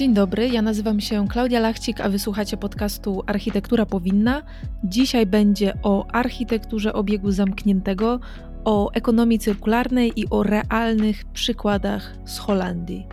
[0.00, 4.42] Dzień dobry, ja nazywam się Klaudia Lachcik, a wysłuchacie podcastu Architektura Powinna.
[4.84, 8.20] Dzisiaj będzie o architekturze obiegu zamkniętego,
[8.64, 13.06] o ekonomii cyrkularnej i o realnych przykładach z Holandii.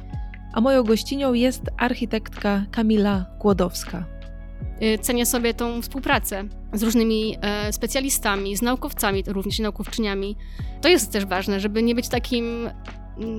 [0.53, 4.05] A moją gościnią jest architektka Kamila Głodowska.
[4.81, 6.43] Y, cenię sobie tą współpracę
[6.73, 10.35] z różnymi e, specjalistami, z naukowcami, również naukowczyniami.
[10.81, 12.69] To jest też ważne, żeby nie być takim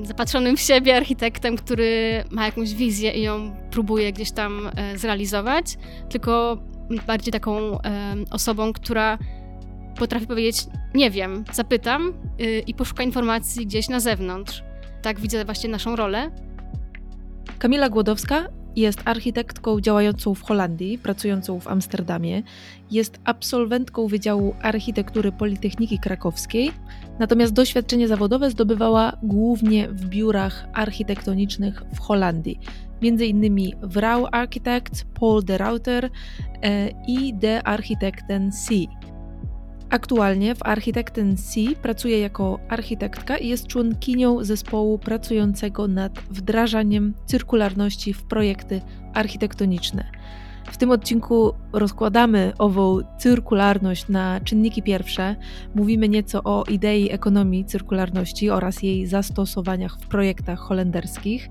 [0.02, 5.78] zapatrzonym w siebie architektem, który ma jakąś wizję i ją próbuje gdzieś tam e, zrealizować,
[6.08, 6.58] tylko
[7.06, 9.18] bardziej taką e, osobą, która
[9.98, 14.62] potrafi powiedzieć: Nie wiem, zapytam y, i poszuka informacji gdzieś na zewnątrz.
[15.02, 16.30] Tak widzę właśnie naszą rolę.
[17.58, 22.42] Kamila Głodowska jest architektką działającą w Holandii, pracującą w Amsterdamie.
[22.90, 26.72] Jest absolwentką Wydziału Architektury Politechniki Krakowskiej,
[27.18, 32.60] natomiast doświadczenie zawodowe zdobywała głównie w biurach architektonicznych w Holandii.
[33.02, 36.10] Między innymi w Rau Architect, Paul de Rauter
[36.62, 38.74] e, i De Architekten C.
[39.90, 48.12] Aktualnie w Architekten C pracuje jako architektka i jest członkinią zespołu pracującego nad wdrażaniem cyrkularności
[48.12, 48.80] w projekty
[49.14, 50.17] architektoniczne.
[50.78, 55.36] W tym odcinku rozkładamy ową cyrkularność na czynniki pierwsze,
[55.74, 61.48] mówimy nieco o idei ekonomii cyrkularności oraz jej zastosowaniach w projektach holenderskich.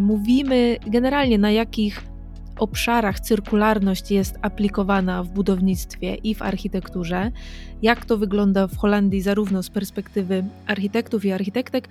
[0.00, 2.02] Mówimy generalnie na jakich
[2.58, 7.30] obszarach cyrkularność jest aplikowana w budownictwie i w architekturze,
[7.82, 11.88] jak to wygląda w Holandii zarówno z perspektywy architektów i architektek,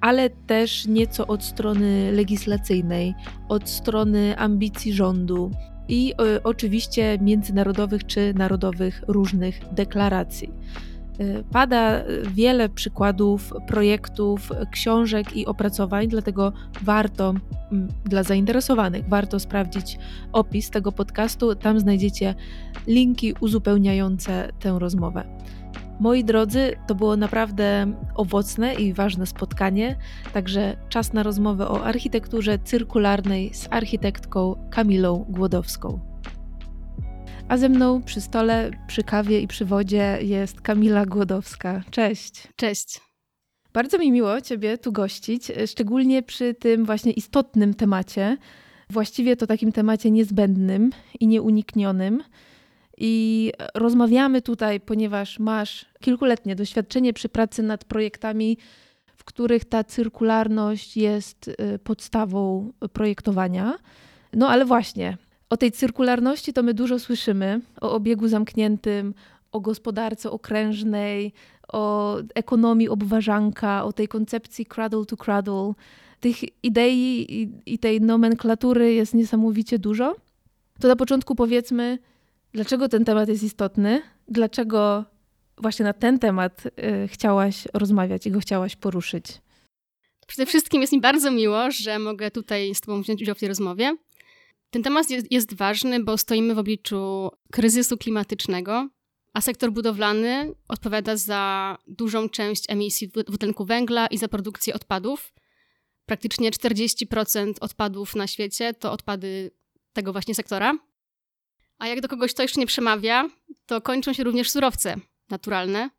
[0.00, 3.14] ale też nieco od strony legislacyjnej,
[3.48, 5.50] od strony ambicji rządu
[5.88, 10.50] i y, oczywiście międzynarodowych czy narodowych różnych deklaracji.
[11.20, 12.02] Y, pada
[12.34, 17.34] wiele przykładów projektów, książek i opracowań, dlatego warto
[18.04, 19.98] dla zainteresowanych, warto sprawdzić
[20.32, 21.54] opis tego podcastu.
[21.54, 22.34] Tam znajdziecie
[22.86, 25.24] linki uzupełniające tę rozmowę.
[26.00, 29.96] Moi drodzy, to było naprawdę owocne i ważne spotkanie,
[30.32, 36.00] także czas na rozmowę o architekturze cyrkularnej z architektką Kamilą Głodowską.
[37.48, 41.82] A ze mną przy stole, przy kawie i przy wodzie jest Kamila Głodowska.
[41.90, 42.48] Cześć.
[42.56, 43.00] Cześć.
[43.72, 48.36] Bardzo mi miło Ciebie tu gościć, szczególnie przy tym właśnie istotnym temacie.
[48.90, 52.22] Właściwie to takim temacie niezbędnym i nieuniknionym.
[53.00, 58.58] I rozmawiamy tutaj, ponieważ masz kilkuletnie doświadczenie przy pracy nad projektami,
[59.16, 63.78] w których ta cyrkularność jest y, podstawą projektowania.
[64.32, 65.16] No ale właśnie,
[65.50, 69.14] o tej cyrkularności to my dużo słyszymy, o obiegu zamkniętym,
[69.52, 71.32] o gospodarce okrężnej,
[71.72, 75.72] o ekonomii obważanka, o tej koncepcji cradle to cradle.
[76.20, 80.16] Tych idei i, i tej nomenklatury jest niesamowicie dużo.
[80.80, 81.98] To na początku powiedzmy,
[82.52, 85.04] dlaczego ten temat jest istotny, dlaczego
[85.58, 89.24] właśnie na ten temat y, chciałaś rozmawiać i go chciałaś poruszyć.
[90.26, 93.48] Przede wszystkim jest mi bardzo miło, że mogę tutaj z Tobą wziąć udział w tej
[93.48, 93.96] rozmowie.
[94.70, 98.88] Ten temat jest, jest ważny, bo stoimy w obliczu kryzysu klimatycznego,
[99.32, 105.32] a sektor budowlany odpowiada za dużą część emisji dwutlenku węgla i za produkcję odpadów.
[106.06, 109.50] Praktycznie 40% odpadów na świecie to odpady
[109.92, 110.74] tego właśnie sektora.
[111.78, 113.30] A jak do kogoś to jeszcze nie przemawia,
[113.66, 114.96] to kończą się również surowce
[115.30, 115.90] naturalne,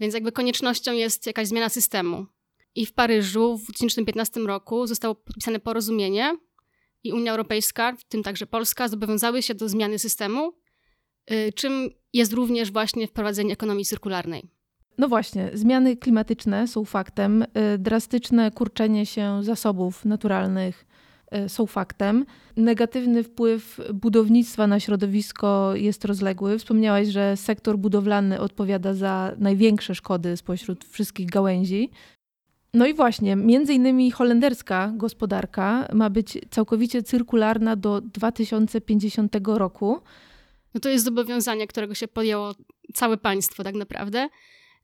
[0.00, 2.26] więc jakby koniecznością jest jakaś zmiana systemu.
[2.74, 6.36] I w Paryżu w 2015 roku zostało podpisane porozumienie,
[7.04, 10.52] i Unia Europejska, w tym także Polska, zobowiązały się do zmiany systemu,
[11.30, 14.50] y, czym jest również właśnie wprowadzenie ekonomii cyrkularnej.
[14.98, 17.46] No właśnie, zmiany klimatyczne są faktem, y,
[17.78, 20.86] drastyczne kurczenie się zasobów naturalnych
[21.48, 22.26] są faktem.
[22.56, 26.58] Negatywny wpływ budownictwa na środowisko jest rozległy.
[26.58, 31.90] Wspomniałaś, że sektor budowlany odpowiada za największe szkody spośród wszystkich gałęzi.
[32.74, 40.00] No i właśnie, między innymi holenderska gospodarka ma być całkowicie cyrkularna do 2050 roku.
[40.74, 42.54] No to jest zobowiązanie, którego się podjęło
[42.94, 44.28] całe państwo tak naprawdę.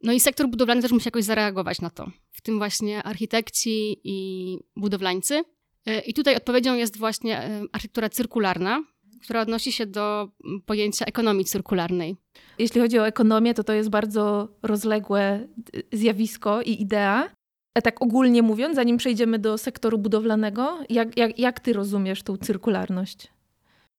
[0.03, 4.59] No i sektor budowlany też musi jakoś zareagować na to, w tym właśnie architekci i
[4.77, 5.43] budowlańcy.
[5.87, 8.85] E, I tutaj odpowiedzią jest właśnie e, architektura cyrkularna,
[9.23, 10.29] która odnosi się do
[10.67, 12.17] pojęcia ekonomii cyrkularnej.
[12.59, 15.49] Jeśli chodzi o ekonomię, to to jest bardzo rozległe
[15.93, 17.31] zjawisko i idea.
[17.75, 22.37] A tak ogólnie mówiąc, zanim przejdziemy do sektoru budowlanego, jak, jak, jak ty rozumiesz tą
[22.37, 23.29] cyrkularność?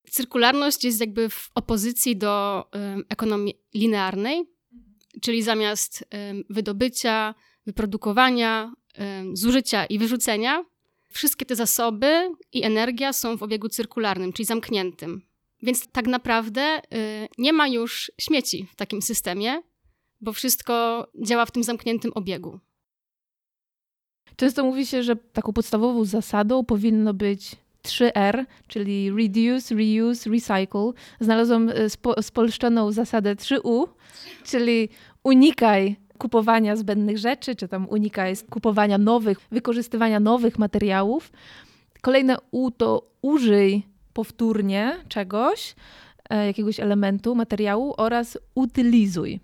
[0.09, 4.43] Cyrkularność jest jakby w opozycji do um, ekonomii linearnej,
[5.21, 7.35] czyli zamiast um, wydobycia,
[7.65, 10.63] wyprodukowania, um, zużycia i wyrzucenia,
[11.11, 15.21] wszystkie te zasoby i energia są w obiegu cyrkularnym, czyli zamkniętym.
[15.63, 19.61] Więc tak naprawdę y, nie ma już śmieci w takim systemie,
[20.21, 22.59] bo wszystko działa w tym zamkniętym obiegu.
[24.35, 30.91] Często mówi się, że taką podstawową zasadą powinno być 3R, czyli reduce, reuse, recycle.
[31.19, 33.87] Znalazłam y, spo, spolszczoną zasadę 3U,
[34.43, 34.89] czyli
[35.23, 41.31] unikaj kupowania zbędnych rzeczy, czy tam unikaj kupowania nowych, wykorzystywania nowych materiałów.
[42.01, 43.83] Kolejne U to użyj
[44.13, 45.75] powtórnie czegoś,
[46.29, 49.39] e, jakiegoś elementu, materiału oraz utylizuj.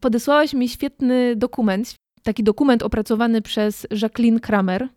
[0.00, 4.88] Podesłałaś mi świetny dokument, taki dokument opracowany przez Jacqueline Kramer.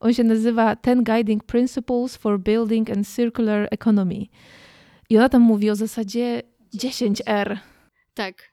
[0.00, 4.26] On się nazywa Ten Guiding Principles for Building and Circular Economy.
[5.10, 6.42] I ona tam mówi o zasadzie
[6.74, 7.58] 10R.
[8.14, 8.52] Tak.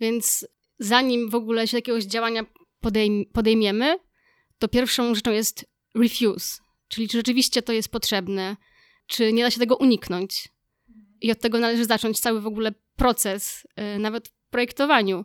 [0.00, 0.46] Więc
[0.78, 2.46] zanim w ogóle się jakiegoś działania
[2.80, 3.98] podejm podejmiemy,
[4.58, 8.56] to pierwszą rzeczą jest refuse, czyli czy rzeczywiście to jest potrzebne,
[9.06, 10.48] czy nie da się tego uniknąć.
[11.20, 15.24] I od tego należy zacząć cały w ogóle proces, e, nawet w projektowaniu.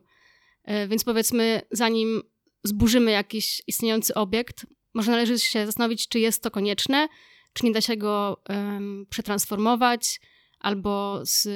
[0.63, 2.21] E, więc powiedzmy, zanim
[2.63, 7.07] zburzymy jakiś istniejący obiekt, może należy się zastanowić, czy jest to konieczne,
[7.53, 10.19] czy nie da się go um, przetransformować
[10.59, 11.47] albo z,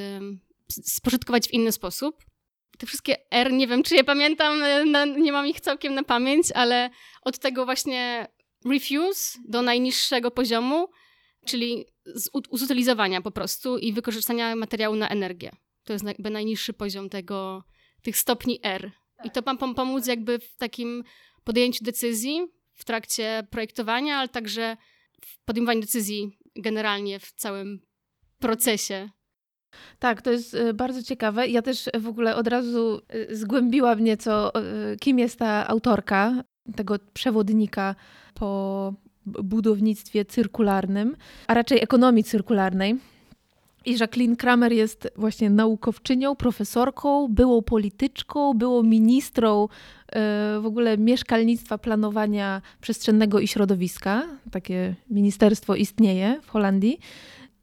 [0.69, 2.23] spożytkować w inny sposób.
[2.77, 6.03] Te wszystkie R, nie wiem, czy je pamiętam, e, na, nie mam ich całkiem na
[6.03, 6.89] pamięć, ale
[7.21, 8.27] od tego właśnie
[8.65, 10.87] refuse do najniższego poziomu,
[11.45, 15.51] czyli z, zutylizowania po prostu i wykorzystania materiału na energię.
[15.83, 17.63] To jest jakby najniższy poziom tego,
[18.01, 18.91] tych stopni R.
[19.23, 21.03] I to ma pomóc jakby w takim
[21.43, 22.41] podjęciu decyzji
[22.73, 24.77] w trakcie projektowania, ale także
[25.25, 27.79] w podejmowaniu decyzji generalnie w całym
[28.39, 29.09] procesie.
[29.99, 31.47] Tak, to jest e, bardzo ciekawe.
[31.47, 34.61] Ja też w ogóle od razu e, zgłębiłam nieco, e,
[34.99, 36.43] kim jest ta autorka
[36.75, 37.95] tego przewodnika
[38.33, 38.93] po
[39.25, 41.15] budownictwie cyrkularnym,
[41.47, 42.95] a raczej ekonomii cyrkularnej.
[43.85, 49.67] I Jacqueline Kramer jest właśnie naukowczynią, profesorką, byłą polityczką, byłą ministrą
[50.61, 54.23] w ogóle mieszkalnictwa, planowania przestrzennego i środowiska.
[54.51, 56.99] Takie ministerstwo istnieje w Holandii.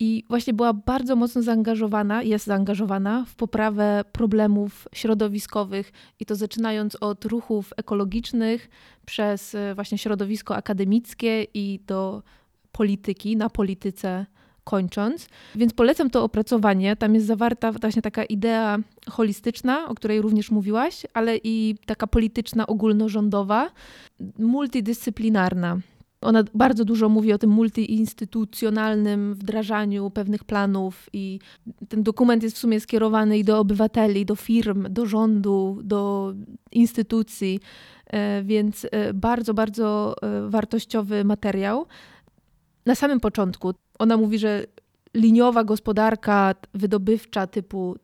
[0.01, 6.97] I właśnie była bardzo mocno zaangażowana, jest zaangażowana w poprawę problemów środowiskowych i to zaczynając
[7.01, 8.71] od ruchów ekologicznych,
[9.07, 12.23] przez e, właśnie środowisko akademickie i do
[12.73, 14.27] polityki, na polityce
[14.65, 15.27] kończąc.
[15.55, 16.97] Więc polecam to opracowanie.
[16.97, 18.79] Tam jest zawarta właśnie taka idea
[19.11, 23.71] holistyczna, o której również mówiłaś, ale i taka polityczna, ogólnorządowa,
[24.39, 25.79] multidyscyplinarna.
[26.21, 31.39] Ona bardzo dużo mówi o tym multiinstytucjonalnym wdrażaniu pewnych planów, i
[31.89, 36.33] ten dokument jest w sumie skierowany i do obywateli, do firm, do rządu, do
[36.73, 37.61] instytucji,
[38.07, 41.87] e, więc e, bardzo, bardzo e, wartościowy materiał.
[42.87, 44.65] Na samym początku ona mówi, że
[45.15, 47.97] liniowa gospodarka wydobywcza typu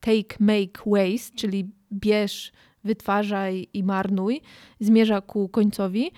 [0.00, 2.52] take, make, waste, czyli bierz,
[2.84, 4.40] wytwarzaj i marnuj,
[4.80, 6.10] zmierza ku końcowi.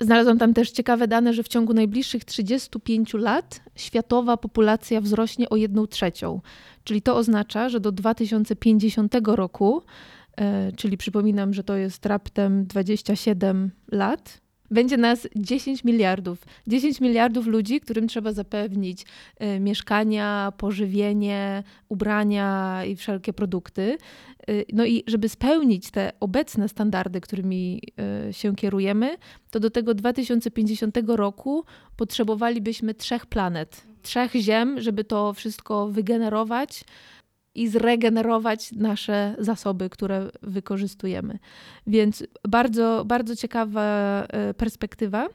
[0.00, 5.56] Znalazłam tam też ciekawe dane, że w ciągu najbliższych 35 lat światowa populacja wzrośnie o
[5.56, 6.40] 1 trzecią.
[6.84, 9.82] Czyli to oznacza, że do 2050 roku,
[10.36, 14.41] e, czyli przypominam, że to jest raptem 27 lat,
[14.72, 16.44] będzie nas 10 miliardów.
[16.66, 19.04] 10 miliardów ludzi, którym trzeba zapewnić
[19.56, 23.98] y, mieszkania, pożywienie, ubrania i wszelkie produkty.
[24.50, 27.82] Y, no i żeby spełnić te obecne standardy, którymi
[28.28, 29.16] y, się kierujemy,
[29.50, 31.64] to do tego 2050 roku
[31.96, 36.84] potrzebowalibyśmy trzech planet, trzech ziem, żeby to wszystko wygenerować
[37.54, 41.38] i zregenerować nasze zasoby, które wykorzystujemy.
[41.86, 43.82] Więc bardzo, bardzo ciekawa
[44.28, 45.28] e, perspektywa.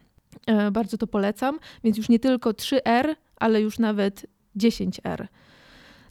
[0.47, 1.59] E, bardzo to polecam.
[1.83, 4.25] Więc już nie tylko 3R, ale już nawet
[4.57, 5.27] 10R.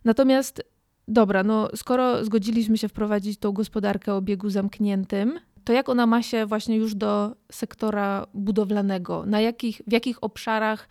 [0.04, 0.62] Natomiast
[1.08, 6.22] dobra, no skoro zgodziliśmy się wprowadzić tą gospodarkę o obiegu zamkniętym, to jak ona ma
[6.22, 9.26] się właśnie już do sektora budowlanego?
[9.26, 10.88] Na jakich, w jakich obszarach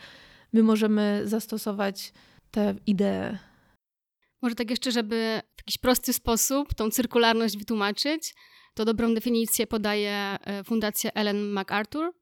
[0.54, 2.14] my możemy zastosować
[2.52, 3.38] te idee?
[4.46, 8.34] Może tak jeszcze, żeby w jakiś prosty sposób tą cyrkularność wytłumaczyć,
[8.74, 12.14] to dobrą definicję podaje e, Fundacja Ellen MacArthur.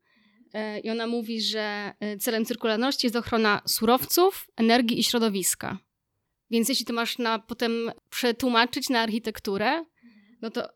[0.54, 5.78] E, I ona mówi, że e, celem cyrkularności jest ochrona surowców, energii i środowiska.
[6.52, 9.86] Więc jeśli to masz na, potem przetłumaczyć na architekturę,
[10.42, 10.70] no to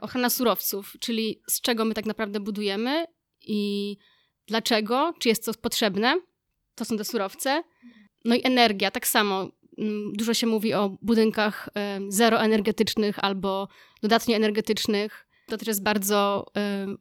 [0.00, 3.04] ochrona surowców, czyli z czego my tak naprawdę budujemy
[3.40, 3.96] i
[4.46, 6.20] dlaczego, czy jest to potrzebne,
[6.74, 7.62] to są te surowce.
[8.24, 9.59] No i energia, tak samo
[10.12, 11.68] dużo się mówi o budynkach
[12.08, 13.68] zeroenergetycznych albo
[14.02, 15.26] dodatnio energetycznych.
[15.46, 16.46] To też jest bardzo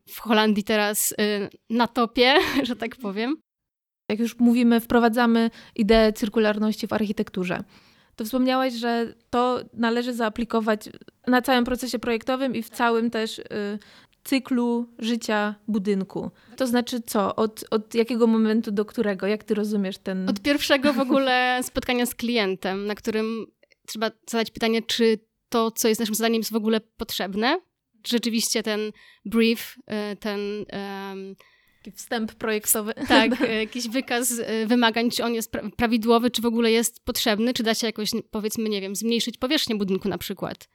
[0.10, 1.16] w Holandii teraz
[1.70, 2.36] na topie,
[2.68, 3.36] że tak powiem.
[4.10, 7.64] Jak już mówimy, wprowadzamy ideę cyrkularności w architekturze.
[8.16, 10.90] To wspomniałaś, że to należy zaaplikować
[11.28, 13.44] na całym procesie projektowym i w całym też y,
[14.30, 16.32] cyklu życia budynku.
[16.58, 17.36] To znaczy co?
[17.36, 19.28] Od, od jakiego momentu do którego?
[19.28, 20.30] Jak ty rozumiesz ten...
[20.30, 23.46] Od pierwszego w ogóle spotkania z klientem, na którym
[23.88, 25.20] trzeba zadać pytanie, czy
[25.50, 27.60] to, co jest naszym zadaniem, jest w ogóle potrzebne.
[28.02, 28.92] Czy rzeczywiście ten
[29.26, 29.78] brief,
[30.14, 30.40] y, ten...
[31.10, 31.36] Um,
[31.96, 32.94] wstęp projektowy.
[33.08, 37.54] Tak, jakiś wykaz y, wymagań, czy on jest pra prawidłowy, czy w ogóle jest potrzebny,
[37.54, 40.70] czy da się jakoś, powiedzmy, nie wiem, zmniejszyć powierzchnię budynku na przykład.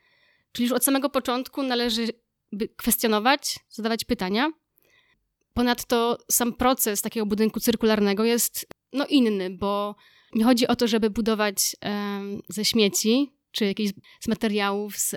[0.52, 2.08] Czyli już od samego początku należy
[2.76, 4.50] kwestionować, zadawać pytania.
[5.54, 9.96] Ponadto sam proces takiego budynku cyrkularnego jest no, inny, bo
[10.34, 11.76] nie chodzi o to, żeby budować
[12.49, 15.11] ze śmieci, czy jakichś z materiałów, z,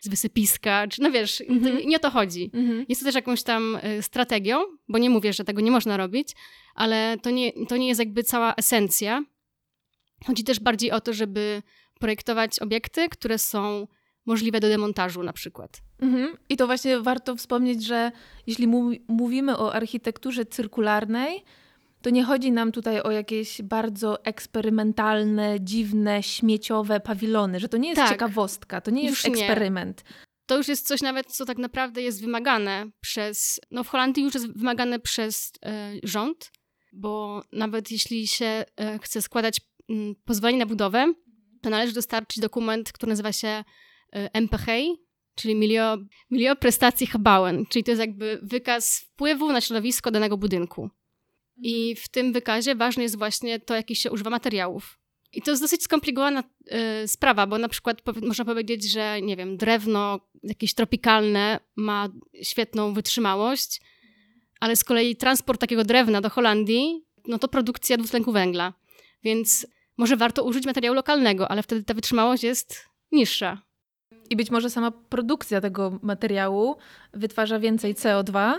[0.00, 1.86] z wysypiska, czy no wiesz, mm-hmm.
[1.86, 2.50] nie o to chodzi.
[2.50, 2.84] Mm-hmm.
[2.88, 6.28] Jest to też jakąś tam y, strategią, bo nie mówię, że tego nie można robić,
[6.74, 9.24] ale to nie, to nie jest jakby cała esencja.
[10.26, 11.62] Chodzi też bardziej o to, żeby
[11.98, 13.86] projektować obiekty, które są
[14.30, 15.82] możliwe do demontażu na przykład.
[16.00, 16.36] Mhm.
[16.48, 18.12] I to właśnie warto wspomnieć, że
[18.46, 18.66] jeśli
[19.08, 21.44] mówimy o architekturze cyrkularnej,
[22.02, 27.88] to nie chodzi nam tutaj o jakieś bardzo eksperymentalne, dziwne, śmieciowe pawilony, że to nie
[27.88, 28.10] jest tak.
[28.10, 30.04] ciekawostka, to nie jest już eksperyment.
[30.04, 30.14] Nie.
[30.46, 34.34] To już jest coś nawet, co tak naprawdę jest wymagane przez, no w Holandii już
[34.34, 36.52] jest wymagane przez e, rząd,
[36.92, 41.12] bo nawet jeśli się e, chce składać m, mm, pozwolenie na budowę,
[41.62, 43.64] to należy dostarczyć dokument, który nazywa się
[44.32, 44.66] MPH,
[45.34, 45.54] czyli
[46.30, 50.90] Milio Prestacji Habałem, czyli to jest jakby wykaz wpływu na środowisko danego budynku.
[51.62, 54.98] I w tym wykazie ważne jest właśnie to, jakich się używa materiałów.
[55.32, 56.42] I to jest dosyć skomplikowana
[57.04, 62.08] y, sprawa, bo na przykład po, można powiedzieć, że nie wiem, drewno jakieś tropikalne ma
[62.42, 63.80] świetną wytrzymałość,
[64.60, 68.74] ale z kolei transport takiego drewna do Holandii, no to produkcja dwutlenku węgla.
[69.22, 73.62] Więc może warto użyć materiału lokalnego, ale wtedy ta wytrzymałość jest niższa.
[74.30, 76.76] I być może sama produkcja tego materiału
[77.14, 78.54] wytwarza więcej CO2,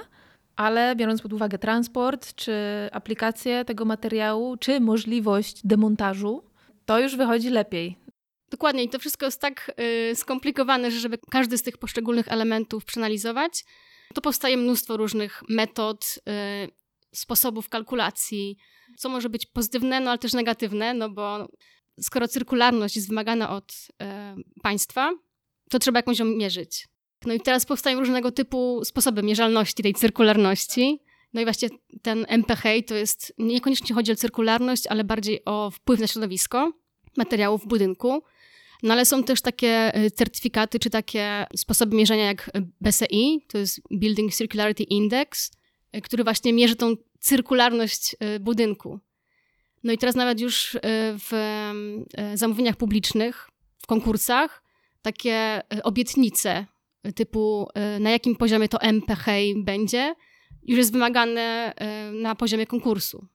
[0.56, 2.54] ale biorąc pod uwagę transport, czy
[2.92, 6.44] aplikację tego materiału, czy możliwość demontażu,
[6.86, 7.98] to już wychodzi lepiej.
[8.50, 9.72] Dokładnie, i to wszystko jest tak
[10.12, 13.66] y, skomplikowane, że żeby każdy z tych poszczególnych elementów przeanalizować,
[14.14, 16.20] to powstaje mnóstwo różnych metod,
[16.66, 16.72] y,
[17.16, 18.58] sposobów kalkulacji,
[18.98, 21.48] co może być pozytywne, no ale też negatywne, no bo
[22.02, 24.06] skoro cyrkularność jest wymagana od y,
[24.64, 25.12] państwa,
[25.72, 26.88] to trzeba jakąś ją mierzyć.
[27.26, 31.00] No i teraz powstają różnego typu sposoby mierzalności tej cyrkularności.
[31.34, 31.70] No i właśnie
[32.02, 36.72] ten MPH to jest, niekoniecznie chodzi o cyrkularność, ale bardziej o wpływ na środowisko
[37.18, 38.24] materiałów w budynku.
[38.84, 42.52] No ale są też takie y, certyfikaty, czy takie sposoby mierzenia jak
[42.82, 45.52] BCI, to jest Building Circularity Index,
[45.96, 49.00] y, który właśnie mierzy tą cyrkularność y, budynku.
[49.84, 50.78] No i teraz nawet już
[51.30, 51.32] w
[52.34, 53.50] zamówieniach publicznych,
[53.80, 54.64] w konkursach,
[55.02, 56.66] takie obietnice
[57.16, 60.16] typu y, na jakim poziomie to MPH będzie,
[60.68, 61.74] już jest wymagane
[62.14, 63.28] na poziomie konkursu.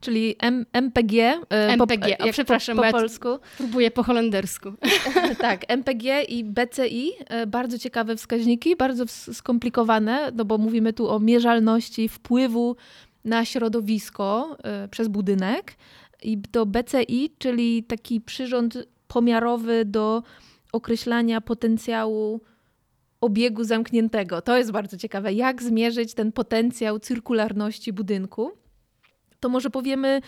[0.00, 1.40] Czyli M MPG.
[1.50, 3.28] MPG, po, przepraszam, po, po polsku.
[3.58, 4.72] próbuję po holendersku.
[5.40, 7.12] tak, MPG i BCI,
[7.46, 12.76] bardzo ciekawe wskaźniki, bardzo skomplikowane, no bo mówimy tu o mierzalności wpływu
[13.24, 14.56] na środowisko
[14.90, 15.76] przez budynek.
[16.22, 18.78] I to BCI, czyli taki przyrząd
[19.08, 20.22] pomiarowy do
[20.74, 22.40] określania potencjału
[23.20, 24.42] obiegu zamkniętego.
[24.42, 25.32] To jest bardzo ciekawe.
[25.32, 28.52] Jak zmierzyć ten potencjał cyrkularności budynku?
[29.40, 30.20] To może powiemy,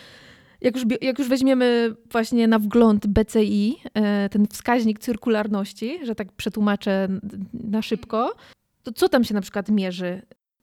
[0.61, 6.31] jak już, jak już weźmiemy właśnie na wgląd BCI, e, ten wskaźnik cyrkularności, że tak
[6.31, 7.07] przetłumaczę
[7.53, 8.35] na szybko,
[8.83, 10.21] to co tam się na przykład mierzy?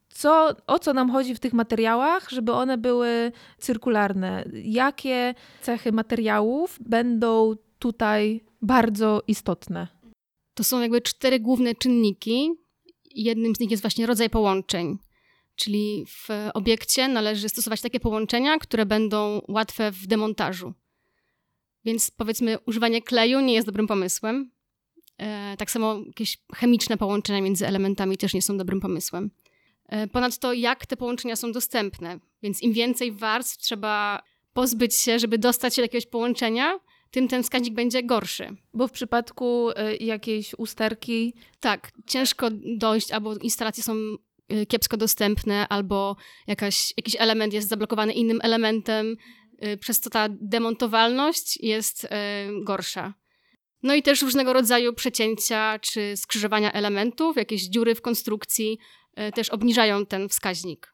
[0.08, 4.44] Co, o co nam chodzi w tych materiałach, żeby one były cyrkularne?
[4.64, 9.88] Jakie cechy materiałów będą tutaj bardzo istotne?
[10.54, 12.50] To są jakby cztery główne czynniki.
[13.14, 14.98] Jednym z nich jest właśnie rodzaj połączeń.
[15.56, 20.72] Czyli w obiekcie należy stosować takie połączenia, które będą łatwe w demontażu.
[21.84, 24.50] Więc powiedzmy, używanie kleju nie jest dobrym pomysłem.
[25.18, 29.30] E, tak samo jakieś chemiczne połączenia między elementami też nie są dobrym pomysłem.
[29.88, 32.18] E, ponadto, jak te połączenia są dostępne.
[32.42, 36.78] Więc im więcej warstw trzeba pozbyć się, żeby dostać się do jakiegoś połączenia,
[37.14, 38.56] tym ten wskaźnik będzie gorszy.
[38.72, 41.34] Bo w przypadku y, jakiejś usterki.
[41.60, 43.94] Tak, ciężko dojść, albo instalacje są
[44.52, 46.16] y, kiepsko dostępne, albo
[46.46, 49.16] jakaś, jakiś element jest zablokowany innym elementem,
[49.64, 52.08] y, przez co ta demontowalność jest
[52.62, 53.14] gorsza.
[53.82, 58.78] No i też różnego rodzaju przecięcia czy skrzyżowania elementów, jakieś dziury w konstrukcji
[59.34, 60.93] też obniżają ten wskaźnik.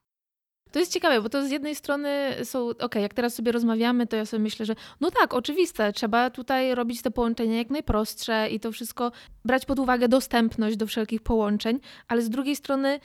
[0.73, 4.07] To jest ciekawe, bo to z jednej strony są, okej, okay, jak teraz sobie rozmawiamy,
[4.07, 8.49] to ja sobie myślę, że no tak, oczywiste, trzeba tutaj robić te połączenia jak najprostsze
[8.51, 9.13] i to wszystko
[9.45, 13.01] brać pod uwagę dostępność do wszelkich połączeń, ale z drugiej strony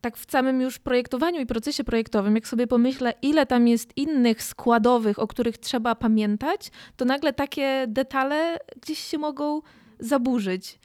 [0.00, 4.42] tak w samym już projektowaniu i procesie projektowym, jak sobie pomyślę, ile tam jest innych
[4.42, 9.62] składowych, o których trzeba pamiętać, to nagle takie detale gdzieś się mogą
[9.98, 10.78] zaburzyć.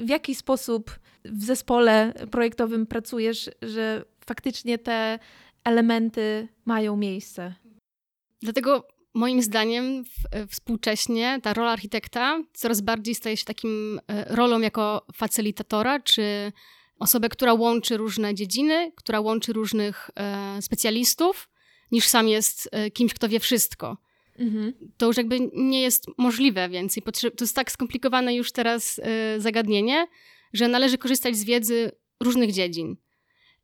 [0.00, 5.18] W jaki sposób w zespole projektowym pracujesz, że faktycznie te
[5.64, 7.54] elementy mają miejsce?
[8.42, 10.04] Dlatego moim zdaniem
[10.48, 16.52] współcześnie ta rola architekta coraz bardziej staje się takim e, rolą jako facylitatora, czy
[16.98, 21.48] osobę, która łączy różne dziedziny, która łączy różnych e, specjalistów,
[21.92, 23.96] niż sam jest e, kimś, kto wie wszystko.
[24.38, 24.72] Mhm.
[24.96, 27.02] To już jakby nie jest możliwe więcej.
[27.02, 30.06] To jest tak skomplikowane już teraz e, zagadnienie,
[30.52, 32.96] że należy korzystać z wiedzy różnych dziedzin.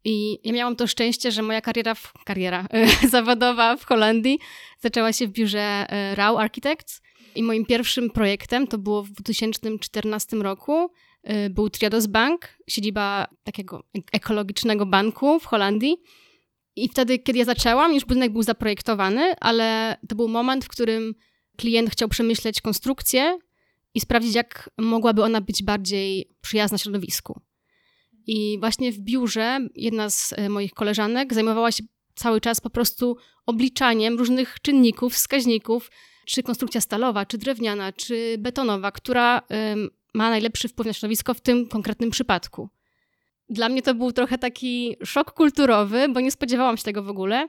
[0.04, 4.38] I ja miałam to szczęście, że moja kariera, w, kariera e, zawodowa w Holandii
[4.78, 7.02] zaczęła się w biurze e, Rau Architects.
[7.34, 10.90] I moim pierwszym projektem to było w 2014 roku
[11.28, 15.96] Y, był Triodos Bank, siedziba takiego ekologicznego banku w Holandii.
[16.76, 21.14] I wtedy, kiedy ja zaczęłam, już budynek był zaprojektowany, ale to był moment, w którym
[21.56, 23.38] klient chciał przemyśleć konstrukcję
[23.94, 27.40] i sprawdzić, jak mogłaby ona być bardziej przyjazna środowisku.
[28.26, 31.84] I właśnie w biurze jedna z y, moich koleżanek zajmowała się
[32.14, 35.90] cały czas po prostu obliczaniem różnych czynników, wskaźników,
[36.26, 39.42] czy konstrukcja stalowa, czy drewniana, czy betonowa, która
[40.14, 42.68] ma najlepszy wpływ na środowisko w tym konkretnym przypadku.
[43.48, 47.48] Dla mnie to był trochę taki szok kulturowy, bo nie spodziewałam się tego w ogóle.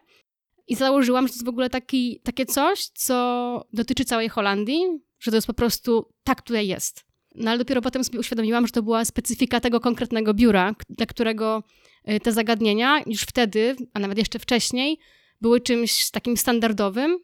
[0.68, 4.84] I założyłam, że to jest w ogóle taki, takie coś, co dotyczy całej Holandii,
[5.20, 7.11] że to jest po prostu tak tutaj jest.
[7.36, 11.64] No ale dopiero potem sobie uświadomiłam, że to była specyfika tego konkretnego biura, dla którego
[12.10, 15.00] y, te zagadnienia już wtedy, a nawet jeszcze wcześniej,
[15.42, 17.20] były czymś takim standardowym,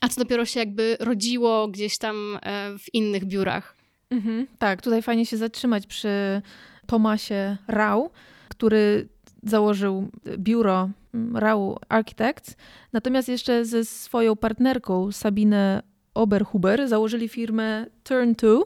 [0.00, 3.76] a co dopiero się jakby rodziło gdzieś tam e, w innych biurach.
[4.10, 6.42] Mhm, tak, tutaj fajnie się zatrzymać przy
[6.86, 8.10] Tomasie Rau,
[8.48, 9.08] który
[9.42, 12.56] założył biuro mm, Rau Architects,
[12.92, 15.82] natomiast jeszcze ze swoją partnerką Sabine
[16.14, 18.62] Oberhuber założyli firmę Turn2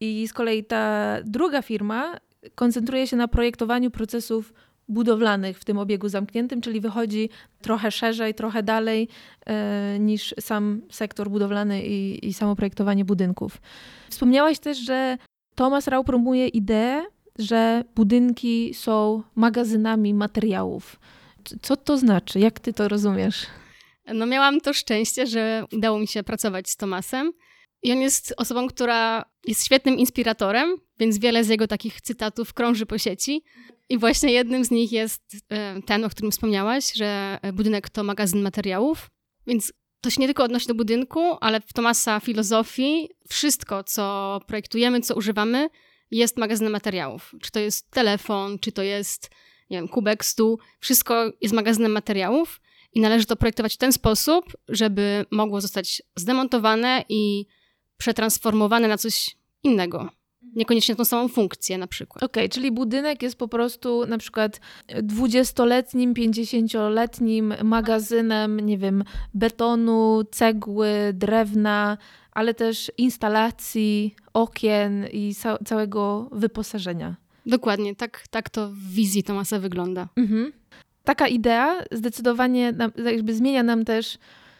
[0.00, 2.20] i z kolei ta druga firma
[2.54, 4.52] koncentruje się na projektowaniu procesów
[4.88, 7.30] budowlanych w tym obiegu zamkniętym, czyli wychodzi
[7.62, 9.08] trochę szerzej, trochę dalej
[9.46, 13.60] e, niż sam sektor budowlany i, i samo projektowanie budynków.
[14.10, 15.18] Wspomniałaś też, że
[15.54, 17.04] Thomas Rau promuje ideę,
[17.38, 21.00] że budynki są magazynami materiałów.
[21.62, 22.40] Co to znaczy?
[22.40, 23.46] Jak ty to rozumiesz?
[24.14, 27.32] No miałam to szczęście, że udało mi się pracować z Tomasem.
[27.82, 32.86] I on jest osobą, która jest świetnym inspiratorem, więc wiele z jego takich cytatów krąży
[32.86, 33.44] po sieci.
[33.88, 38.42] I właśnie jednym z nich jest e, ten, o którym wspomniałaś, że budynek to magazyn
[38.42, 39.10] materiałów.
[39.46, 45.00] Więc to się nie tylko odnosi do budynku, ale w Tomasa filozofii wszystko, co projektujemy,
[45.00, 45.68] co używamy,
[46.10, 47.34] jest magazynem materiałów.
[47.42, 49.30] Czy to jest telefon, czy to jest,
[49.70, 52.60] nie wiem, kubek, stół, wszystko jest magazynem materiałów
[52.92, 57.46] i należy to projektować w ten sposób, żeby mogło zostać zdemontowane i
[57.98, 60.08] przetransformowane na coś innego
[60.56, 62.24] niekoniecznie tą samą funkcję na przykład.
[62.24, 64.60] Okej, okay, czyli budynek jest po prostu na przykład
[65.02, 71.98] dwudziestoletnim, pięćdziesięcioletnim magazynem, nie wiem, betonu, cegły, drewna,
[72.32, 75.34] ale też instalacji, okien i
[75.64, 77.16] całego wyposażenia.
[77.46, 80.08] Dokładnie, tak, tak to w wizji Tomasa wygląda.
[80.16, 80.52] Mhm.
[81.04, 84.18] Taka idea zdecydowanie jakby zmienia nam też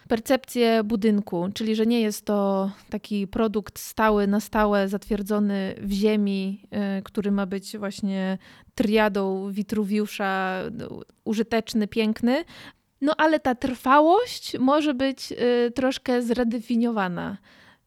[0.08, 6.62] percepcję budynku, czyli że nie jest to taki produkt stały, na stałe, zatwierdzony w ziemi,
[6.98, 8.38] y, który ma być właśnie
[8.74, 12.44] triadą Witruwiusza, no, użyteczny, piękny.
[13.00, 17.36] No ale ta trwałość może być y, troszkę zredefiniowana,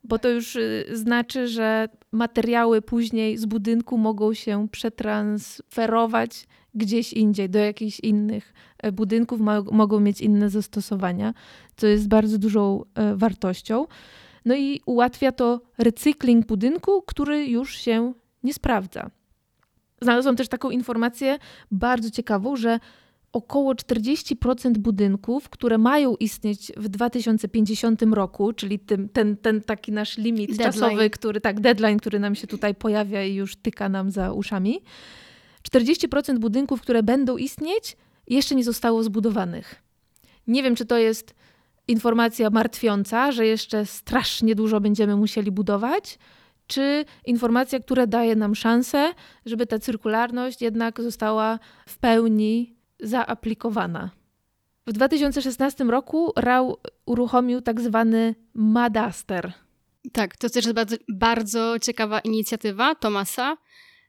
[0.04, 7.50] bo to już y, znaczy, że materiały później z budynku mogą się przetransferować gdzieś indziej,
[7.50, 9.40] do jakichś innych e, budynków,
[9.72, 11.34] mogą mieć inne zastosowania,
[11.76, 13.86] co jest bardzo dużą e, wartością.
[14.46, 19.12] No i ułatwia to recykling budynku, który już się nie sprawdza.
[20.02, 21.38] Znalazłam też taką informację
[21.72, 22.80] bardzo ciekawą, że
[23.34, 30.18] około 40% budynków, które mają istnieć w 2050 roku, czyli tym, ten, ten taki nasz
[30.18, 30.72] limit deadline.
[30.72, 34.82] czasowy, który tak, deadline, który nam się tutaj pojawia i już tyka nam za uszami,
[35.72, 37.98] 40% budynków, które będą istnieć,
[38.28, 39.84] jeszcze nie zostało zbudowanych.
[40.48, 41.36] Nie wiem, czy to jest
[41.88, 46.20] informacja martwiąca, że jeszcze strasznie dużo będziemy musieli budować,
[46.68, 49.14] czy informacja, która daje nam szansę,
[49.46, 54.10] żeby ta cyrkularność jednak została w pełni zaaplikowana.
[54.88, 59.54] W 2016 roku RAW uruchomił tak zwany Madaster.
[60.12, 63.58] Tak, to też jest bardzo, bardzo ciekawa inicjatywa Tomasa.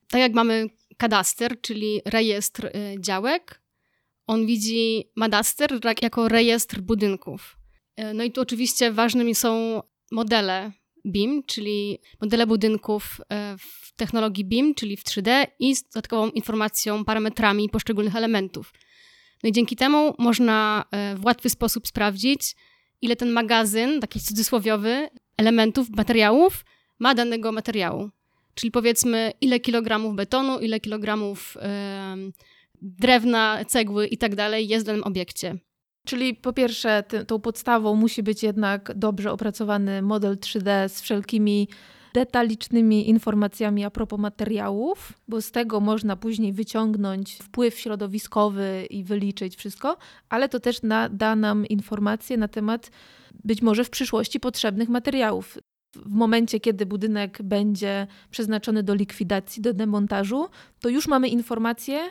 [0.08, 3.62] Tak jak mamy kadaster, czyli rejestr y, działek,
[4.26, 7.56] on widzi Madaster jako rejestr budynków.
[8.00, 10.72] Y, no i tu oczywiście ważnymi są modele
[11.06, 17.04] BIM, czyli modele budynków y, w technologii BIM, czyli w 3D i z dodatkową informacją,
[17.04, 18.72] parametrami poszczególnych elementów.
[19.42, 20.84] No i dzięki temu można
[21.16, 22.56] w łatwy sposób sprawdzić,
[23.00, 26.64] ile ten magazyn, taki cudzysłowiowy, elementów, materiałów
[26.98, 28.10] ma danego materiału.
[28.54, 31.56] Czyli powiedzmy, ile kilogramów betonu, ile kilogramów
[32.16, 32.32] yy,
[32.82, 35.56] drewna, cegły i tak dalej jest w danym obiekcie.
[36.06, 41.68] Czyli po pierwsze, ty, tą podstawą musi być jednak dobrze opracowany model 3D z wszelkimi
[42.14, 49.56] detalicznymi informacjami a propos materiałów, bo z tego można później wyciągnąć wpływ środowiskowy i wyliczyć
[49.56, 49.96] wszystko,
[50.28, 52.90] ale to też na, da nam informacje na temat
[53.44, 55.58] być może w przyszłości potrzebnych materiałów.
[55.96, 60.48] W momencie, kiedy budynek będzie przeznaczony do likwidacji, do demontażu,
[60.80, 62.10] to już mamy informacje,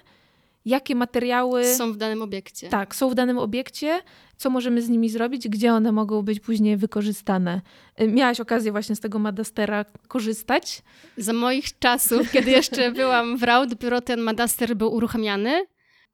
[0.65, 2.69] jakie materiały są w danym obiekcie.
[2.69, 4.01] Tak, są w danym obiekcie,
[4.37, 7.61] co możemy z nimi zrobić, gdzie one mogą być później wykorzystane.
[8.01, 10.81] Y, miałaś okazję właśnie z tego Madastera korzystać?
[11.17, 15.65] Za moich czasów, kiedy jeszcze byłam w RAU, dopiero ten Madaster był uruchamiany.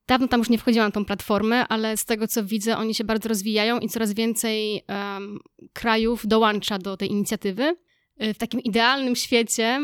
[0.08, 3.04] Dawno tam już nie wchodziłam na tą platformę, ale z tego co widzę, oni się
[3.04, 5.40] bardzo rozwijają i coraz więcej um,
[5.74, 7.76] krajów dołącza do tej inicjatywy.
[8.24, 9.80] Y, w takim idealnym świecie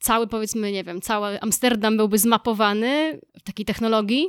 [0.00, 4.26] cały, powiedzmy, nie wiem, cały Amsterdam byłby zmapowany w takiej technologii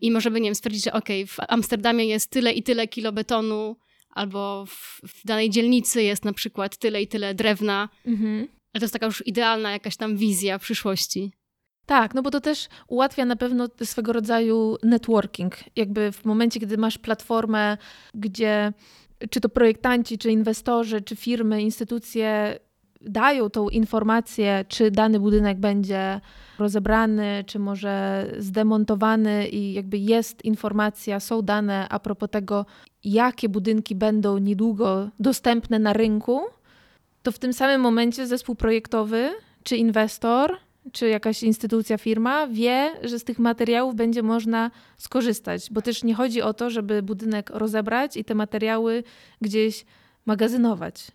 [0.00, 3.12] i możemy, nie wiem, stwierdzić, że okej, okay, w Amsterdamie jest tyle i tyle kilo
[3.12, 3.76] betonu,
[4.10, 7.88] albo w, w danej dzielnicy jest na przykład tyle i tyle drewna.
[8.06, 8.48] Mhm.
[8.72, 11.32] Ale to jest taka już idealna jakaś tam wizja przyszłości.
[11.90, 15.54] Tak, no bo to też ułatwia na pewno swego rodzaju networking.
[15.76, 17.76] Jakby w momencie, kiedy masz platformę,
[18.14, 18.72] gdzie
[19.30, 22.58] czy to projektanci, czy inwestorzy, czy firmy, instytucje
[23.00, 26.20] dają tą informację, czy dany budynek będzie
[26.58, 32.66] rozebrany, czy może zdemontowany i jakby jest informacja, są dane a propos tego,
[33.04, 36.40] jakie budynki będą niedługo dostępne na rynku,
[37.22, 39.30] to w tym samym momencie zespół projektowy
[39.62, 40.56] czy inwestor
[40.92, 46.14] czy jakaś instytucja, firma wie, że z tych materiałów będzie można skorzystać, bo też nie
[46.14, 49.04] chodzi o to, żeby budynek rozebrać i te materiały
[49.40, 49.84] gdzieś
[50.26, 51.06] magazynować.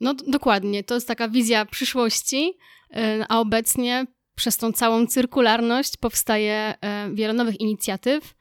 [0.00, 2.58] No dokładnie, to jest taka wizja przyszłości,
[2.90, 2.96] y,
[3.28, 6.74] a obecnie przez tą całą cyrkularność powstaje
[7.10, 8.34] y, wiele nowych inicjatyw,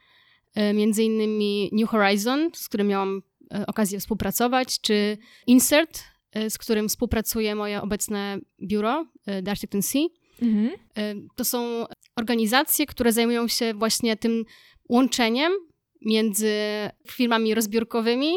[0.58, 3.22] y, między innymi New Horizon, z którym miałam
[3.68, 6.04] okazję współpracować, czy Insert,
[6.50, 9.86] z którym współpracuje moje obecne biuro, The Architect
[10.42, 10.70] Mhm.
[11.36, 14.46] To są organizacje, które zajmują się właśnie tym
[14.90, 15.52] łączeniem
[16.02, 16.54] między
[17.08, 18.34] firmami rozbiórkowymi,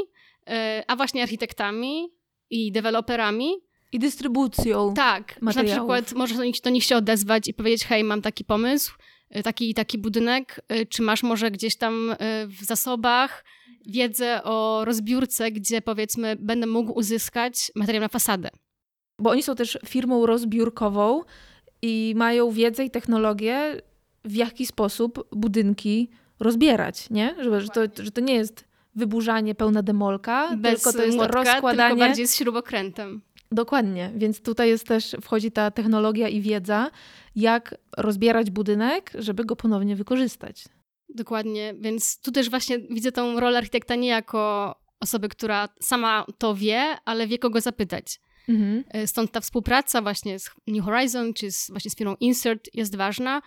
[0.86, 2.12] a właśnie architektami,
[2.52, 3.52] i deweloperami.
[3.92, 4.94] I dystrybucją.
[4.94, 5.88] Tak, materiałów.
[5.88, 8.94] na przykład możesz do nich, do nich się odezwać i powiedzieć: Hej, mam taki pomysł,
[9.36, 13.44] y, taki taki budynek, y, czy masz może gdzieś tam y, w zasobach
[13.86, 18.50] wiedzę o rozbiórce, gdzie powiedzmy będę mógł uzyskać materiał na fasadę.
[19.18, 21.22] Bo oni są też firmą rozbiórkową
[21.82, 23.82] i mają wiedzę i technologię,
[24.24, 27.34] w jaki sposób budynki rozbierać, nie?
[27.40, 28.64] Że, że, to, że to nie jest
[28.94, 31.90] wyburzanie pełna demolka, Bez tylko to jest młotka, rozkładanie.
[31.90, 33.22] Tylko bardziej z śrubokrętem.
[33.52, 36.90] Dokładnie, więc tutaj jest też, wchodzi ta technologia i wiedza,
[37.36, 40.64] jak rozbierać budynek, żeby go ponownie wykorzystać.
[41.08, 46.54] Dokładnie, więc tu też właśnie widzę tą rolę architekta nie jako osoby, która sama to
[46.54, 48.20] wie, ale wie kogo zapytać.
[48.48, 48.84] Mhm.
[48.88, 52.96] E, stąd ta współpraca właśnie z New Horizon, czy z, właśnie z firmą Insert jest
[52.96, 53.42] ważna,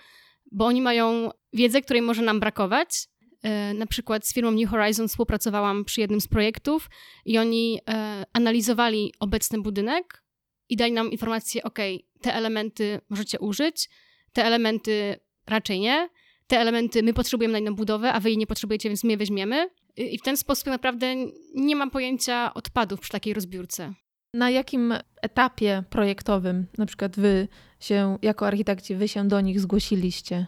[0.51, 3.07] bo oni mają wiedzę, której może nam brakować,
[3.45, 6.89] E, na przykład z firmą New Horizons współpracowałam przy jednym z projektów
[7.25, 10.23] i oni e, analizowali obecny budynek
[10.69, 11.79] i dali nam informację, ok,
[12.21, 13.89] te elementy możecie użyć,
[14.33, 16.09] te elementy raczej nie,
[16.47, 19.17] te elementy my potrzebujemy na inną budowę, a wy jej nie potrzebujecie, więc my je
[19.17, 19.69] weźmiemy.
[19.97, 21.15] I w ten sposób naprawdę
[21.55, 23.93] nie mam pojęcia odpadów przy takiej rozbiórce.
[24.35, 27.47] Na jakim etapie projektowym na przykład wy
[27.79, 30.45] się, jako architekci, wy się do nich zgłosiliście?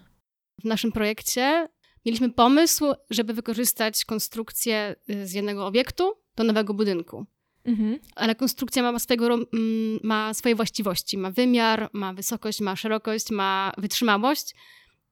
[0.61, 1.67] W naszym projekcie
[2.07, 7.25] Mieliśmy pomysł, żeby wykorzystać konstrukcję y, z jednego obiektu do nowego budynku.
[7.65, 7.99] Mhm.
[8.15, 9.47] Ale konstrukcja ma, swojego, mm,
[10.03, 11.17] ma swoje właściwości.
[11.17, 14.55] Ma wymiar, ma wysokość, ma szerokość, ma wytrzymałość.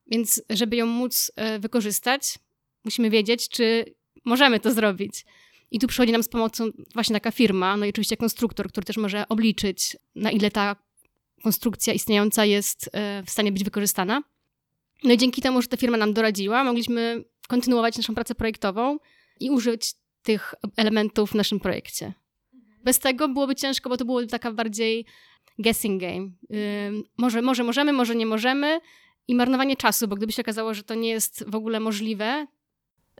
[0.08, 2.40] Więc, żeby ją móc y, wykorzystać,
[2.86, 5.26] musimy wiedzieć, czy możemy to zrobić.
[5.71, 8.97] I tu przychodzi nam z pomocą właśnie taka firma, no i oczywiście konstruktor, który też
[8.97, 10.75] może obliczyć, na ile ta
[11.43, 12.89] konstrukcja istniejąca jest y,
[13.25, 14.23] w stanie być wykorzystana.
[15.04, 18.97] No i dzięki temu, że ta firma nam doradziła, mogliśmy kontynuować naszą pracę projektową
[19.39, 22.13] i użyć tych elementów w naszym projekcie.
[22.84, 25.06] Bez tego byłoby ciężko, bo to byłoby taka bardziej
[25.60, 26.30] guessing game.
[26.49, 28.80] Yy, może, może możemy, może nie możemy
[29.28, 32.47] i marnowanie czasu, bo gdyby się okazało, że to nie jest w ogóle możliwe,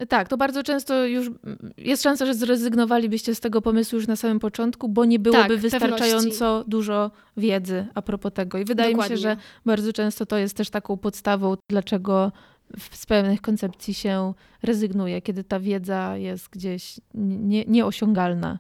[0.10, 1.32] tak, to bardzo często już
[1.78, 5.60] jest szansa, że zrezygnowalibyście z tego pomysłu już na samym początku, bo nie byłoby tak,
[5.60, 6.70] wystarczająco pewności.
[6.70, 8.58] dużo wiedzy a propos tego.
[8.58, 9.16] I wydaje Dokładnie.
[9.16, 12.32] mi się, że bardzo często to jest też taką podstawą, dlaczego
[12.92, 18.60] z pewnych koncepcji się rezygnuje, kiedy ta wiedza jest gdzieś nie, nieosiągalna.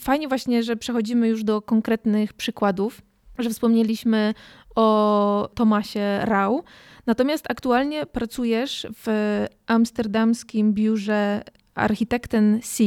[0.00, 3.02] Fajnie właśnie, że przechodzimy już do konkretnych przykładów,
[3.38, 4.34] że wspomnieliśmy
[4.74, 6.62] o Tomasie Rau.
[7.06, 9.06] Natomiast aktualnie pracujesz w
[9.66, 11.42] amsterdamskim biurze
[11.74, 12.84] Architekten C.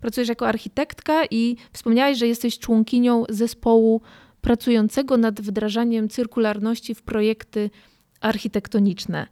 [0.00, 4.00] Pracujesz jako architektka i wspomniałaś, że jesteś członkinią zespołu
[4.40, 7.70] pracującego nad wdrażaniem cyrkularności w projekty
[8.20, 9.26] architektoniczne.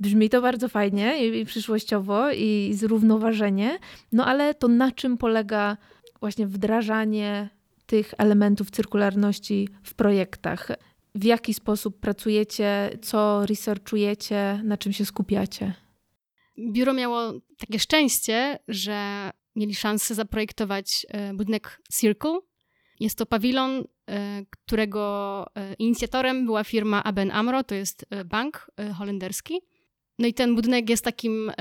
[0.00, 3.78] Brzmi to bardzo fajnie i przyszłościowo i zrównoważenie,
[4.12, 5.76] no ale to na czym polega
[6.20, 7.50] właśnie wdrażanie
[7.90, 10.68] tych elementów cyrkularności w projektach?
[11.14, 15.74] W jaki sposób pracujecie, co researchujecie, na czym się skupiacie?
[16.58, 22.38] Biuro miało takie szczęście, że mieli szansę zaprojektować e, budynek Circle.
[23.00, 29.60] Jest to pawilon, e, którego e, inicjatorem była firma ABN AMRO, to jest bank holenderski.
[30.18, 31.52] No i ten budynek jest takim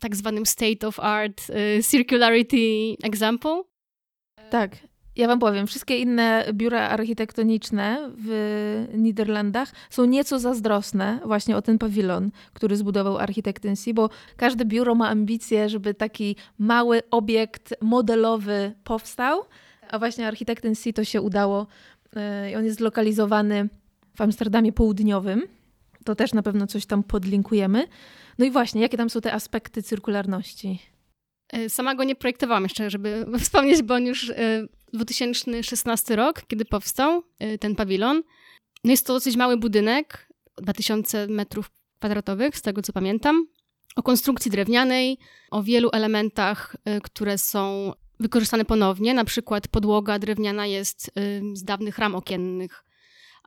[0.00, 1.42] tak zwanym state of art
[1.82, 3.62] circularity example.
[4.50, 4.76] Tak,
[5.18, 11.78] ja wam powiem, wszystkie inne biura architektoniczne w Niderlandach są nieco zazdrosne właśnie o ten
[11.78, 18.72] pawilon, który zbudował architekt NC, bo każde biuro ma ambicje, żeby taki mały obiekt modelowy
[18.84, 19.44] powstał,
[19.90, 21.66] a właśnie architekt NC to się udało.
[22.16, 23.68] E, on jest zlokalizowany
[24.16, 25.42] w Amsterdamie Południowym.
[26.04, 27.86] To też na pewno coś tam podlinkujemy.
[28.38, 30.78] No i właśnie, jakie tam są te aspekty cyrkularności?
[31.52, 34.32] E, sama go nie projektowałam jeszcze, żeby wspomnieć, bo on już
[34.92, 38.22] 2016 e, rok, kiedy powstał e, ten pawilon.
[38.84, 40.28] No jest to dosyć mały budynek,
[40.62, 43.46] 2000 metrów kwadratowych, z tego co pamiętam,
[43.96, 45.18] o konstrukcji drewnianej,
[45.50, 49.14] o wielu elementach, które są wykorzystane ponownie.
[49.14, 51.10] Na przykład podłoga drewniana jest
[51.52, 52.84] z dawnych ram okiennych,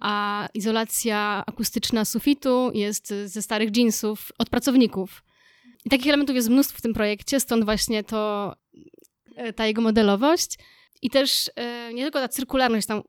[0.01, 5.23] a izolacja akustyczna sufitu jest ze starych jeansów od pracowników.
[5.86, 8.56] I takich elementów jest mnóstwo w tym projekcie, stąd właśnie to,
[9.56, 10.58] ta jego modelowość.
[11.01, 13.01] I też e, nie tylko ta cyrkularność tam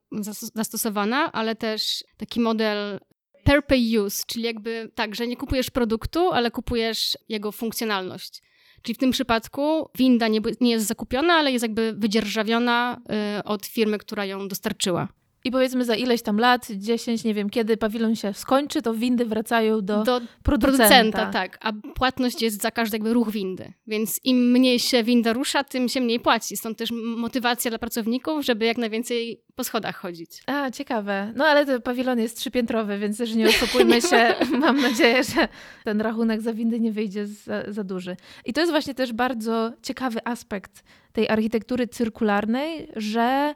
[0.54, 3.00] zastosowana, ale też taki model
[3.44, 8.42] per pay use, czyli jakby tak, że nie kupujesz produktu, ale kupujesz jego funkcjonalność.
[8.82, 13.66] Czyli w tym przypadku winda nie, nie jest zakupiona, ale jest jakby wydzierżawiona e, od
[13.66, 15.08] firmy, która ją dostarczyła.
[15.44, 19.24] I powiedzmy za ileś tam lat, 10, nie wiem kiedy pawilon się skończy, to windy
[19.24, 20.88] wracają do, do producenta.
[20.88, 21.30] producenta.
[21.30, 23.72] tak, a płatność jest za każdy jakby ruch windy.
[23.86, 26.56] Więc im mniej się winda rusza, tym się mniej płaci.
[26.56, 30.42] Stąd też motywacja dla pracowników, żeby jak najwięcej po schodach chodzić.
[30.46, 31.32] A, ciekawe.
[31.36, 34.34] No ale ten pawilon jest trzypiętrowy, więc też nie oszukujmy się.
[34.58, 35.48] Mam nadzieję, że
[35.84, 38.16] ten rachunek za windy nie wyjdzie za, za duży.
[38.44, 43.54] I to jest właśnie też bardzo ciekawy aspekt tej architektury cyrkularnej, że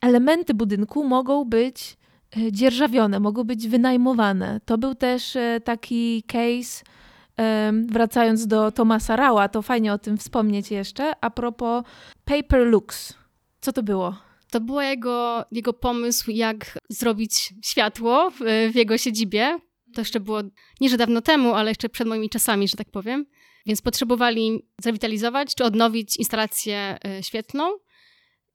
[0.00, 1.96] elementy budynku mogą być
[2.36, 4.60] e, dzierżawione, mogą być wynajmowane.
[4.64, 6.84] To był też e, taki case,
[7.88, 11.84] wracając do Tomasa Rała, to fajnie o tym wspomnieć jeszcze, a propos
[12.24, 13.14] Paper Lux.
[13.60, 14.16] Co to było?
[14.50, 19.58] To był jego, jego pomysł, jak zrobić światło w, w jego siedzibie.
[19.94, 20.40] To jeszcze było
[20.80, 23.26] nie że dawno temu, ale jeszcze przed moimi czasami, że tak powiem.
[23.66, 27.64] Więc potrzebowali zrewitalizować czy odnowić instalację e, świetlną.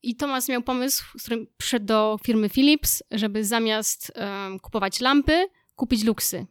[0.05, 5.47] I Thomas miał pomysł, z którym przyszedł do firmy Philips, żeby zamiast um, kupować lampy,
[5.75, 6.45] kupić luksy.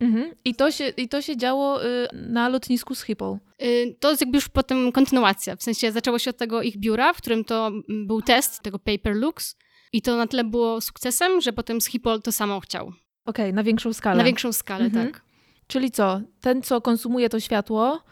[0.00, 0.34] Mhm.
[0.44, 3.38] I, to się, I to się działo y, na lotnisku Schiphol.
[3.62, 5.56] Y, to jest jakby już potem kontynuacja.
[5.56, 9.16] W sensie zaczęło się od tego ich biura, w którym to był test tego Paper
[9.16, 9.56] Lux.
[9.92, 12.86] I to na tyle było sukcesem, że potem Schiphol to samo chciał.
[12.86, 12.96] Okej,
[13.44, 14.18] okay, na większą skalę.
[14.18, 15.12] Na większą skalę, mhm.
[15.12, 15.22] tak.
[15.66, 16.20] Czyli co?
[16.40, 18.02] Ten, co konsumuje to światło,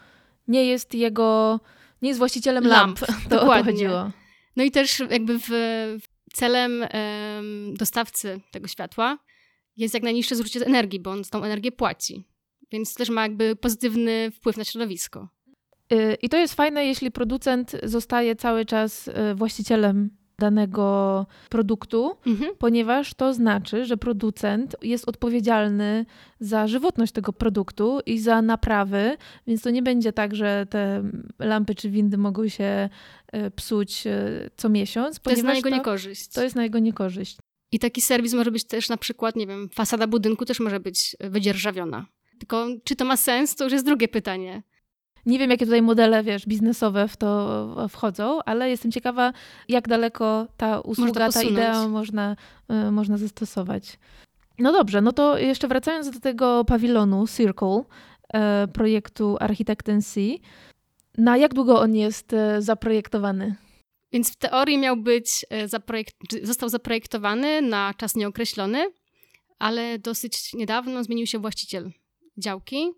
[0.47, 1.59] nie jest jego,
[2.01, 3.01] nie jest właścicielem lamp.
[3.01, 3.11] lamp.
[3.29, 3.61] To Dokładnie.
[3.61, 4.22] o to chodziło.
[4.55, 5.49] No i też jakby w,
[6.33, 6.85] celem
[7.73, 9.17] dostawcy tego światła
[9.77, 12.23] jest jak najniższe zużycie energii, bo on tą energię płaci.
[12.71, 15.29] Więc też ma jakby pozytywny wpływ na środowisko.
[15.93, 22.51] Y, I to jest fajne, jeśli producent zostaje cały czas y, właścicielem danego produktu, mhm.
[22.57, 26.05] ponieważ to znaczy, że producent jest odpowiedzialny
[26.39, 29.17] za żywotność tego produktu i za naprawy,
[29.47, 31.03] więc to nie będzie tak, że te
[31.39, 32.89] lampy czy windy mogą się
[33.31, 35.19] e, psuć e, co miesiąc.
[35.19, 36.27] To jest na jego to, niekorzyść.
[36.27, 37.37] To jest na jego niekorzyść.
[37.71, 41.15] I taki serwis może być też na przykład, nie wiem, fasada budynku też może być
[41.19, 42.05] wydzierżawiona.
[42.39, 44.63] Tylko czy to ma sens, to już jest drugie pytanie.
[45.25, 49.33] Nie wiem, jakie tutaj modele, wiesz, biznesowe w to wchodzą, ale jestem ciekawa,
[49.69, 52.35] jak daleko ta usługa, ta idea można,
[52.87, 53.99] y, można zastosować.
[54.59, 60.35] No dobrze, no to jeszcze wracając do tego pawilonu Circle, y, projektu Architectency,
[61.17, 63.55] na jak długo on jest y, zaprojektowany?
[64.11, 68.85] Więc w teorii miał być, zaprojekt, został zaprojektowany na czas nieokreślony,
[69.59, 71.91] ale dosyć niedawno zmienił się właściciel
[72.37, 72.91] działki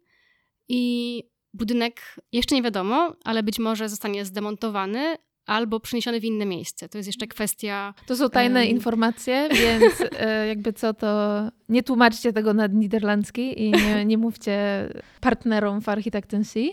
[0.68, 1.24] i
[1.56, 6.90] budynek jeszcze nie wiadomo, ale być może zostanie zdemontowany albo przeniesiony w inne miejsce.
[6.90, 7.94] To jest jeszcze kwestia.
[8.08, 8.70] To są tajne um...
[8.70, 14.88] informacje, więc e, jakby co to nie tłumaczcie tego na niderlandzki i nie, nie mówcie
[15.22, 16.70] partnerom w Architectency.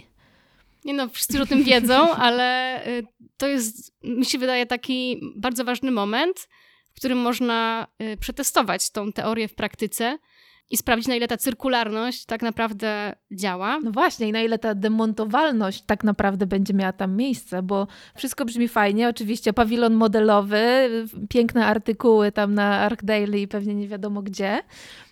[0.85, 2.45] Nie no, wszyscy już o tym wiedzą, ale
[2.85, 3.03] e,
[3.37, 6.49] to jest, mi się wydaje, taki bardzo ważny moment,
[6.93, 10.19] w którym można e, przetestować tą teorię w praktyce
[10.73, 13.81] i sprawdzić, na ile ta cyrkularność tak naprawdę działa.
[13.81, 18.45] No właśnie, i na ile ta demontowalność tak naprawdę będzie miała tam miejsce, bo wszystko
[18.45, 19.09] brzmi fajnie.
[19.09, 20.91] Oczywiście pawilon modelowy,
[21.29, 24.63] piękne artykuły tam na Arc Daily i pewnie nie wiadomo gdzie.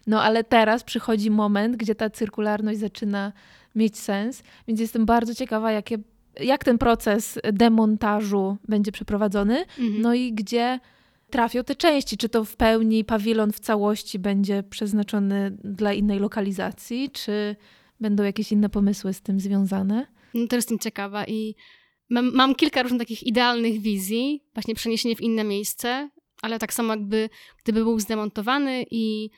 [0.06, 3.32] No ale teraz przychodzi moment, gdzie ta cyrkularność zaczyna
[3.74, 5.98] mieć sens, więc jestem bardzo ciekawa, jakie,
[6.40, 10.02] jak ten proces demontażu będzie przeprowadzony, mhm.
[10.02, 10.80] no i gdzie
[11.30, 12.16] trafią te części.
[12.16, 17.56] Czy to w pełni pawilon w całości będzie przeznaczony dla innej lokalizacji, czy
[18.00, 20.06] będą jakieś inne pomysły z tym związane?
[20.34, 21.54] No to jestem ciekawa i
[22.10, 26.10] mam, mam kilka różnych takich idealnych wizji, właśnie przeniesienie w inne miejsce,
[26.42, 27.28] ale tak samo jakby
[27.64, 29.30] gdyby był zdemontowany i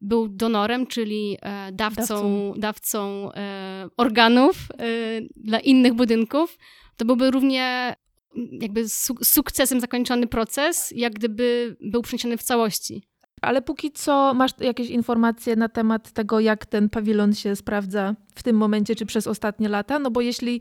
[0.00, 2.54] był donorem, czyli e, dawcą, dawcą.
[2.56, 4.84] dawcą e, organów e,
[5.36, 6.58] dla innych budynków,
[6.96, 7.96] to byłby równie
[8.34, 8.88] jakby
[9.22, 13.02] sukcesem zakończony proces, jak gdyby był przeniesiony w całości.
[13.42, 18.42] Ale póki co masz jakieś informacje na temat tego, jak ten pawilon się sprawdza w
[18.42, 19.98] tym momencie, czy przez ostatnie lata?
[19.98, 20.60] No bo jeśli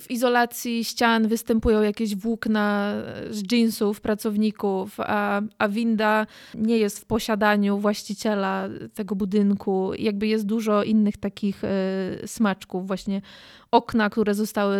[0.00, 2.94] w izolacji ścian występują jakieś włókna
[3.30, 9.92] z jeansów pracowników, a, a winda nie jest w posiadaniu właściciela tego budynku.
[9.98, 11.68] Jakby jest dużo innych takich y,
[12.26, 13.22] smaczków, właśnie
[13.70, 14.76] okna, które zostały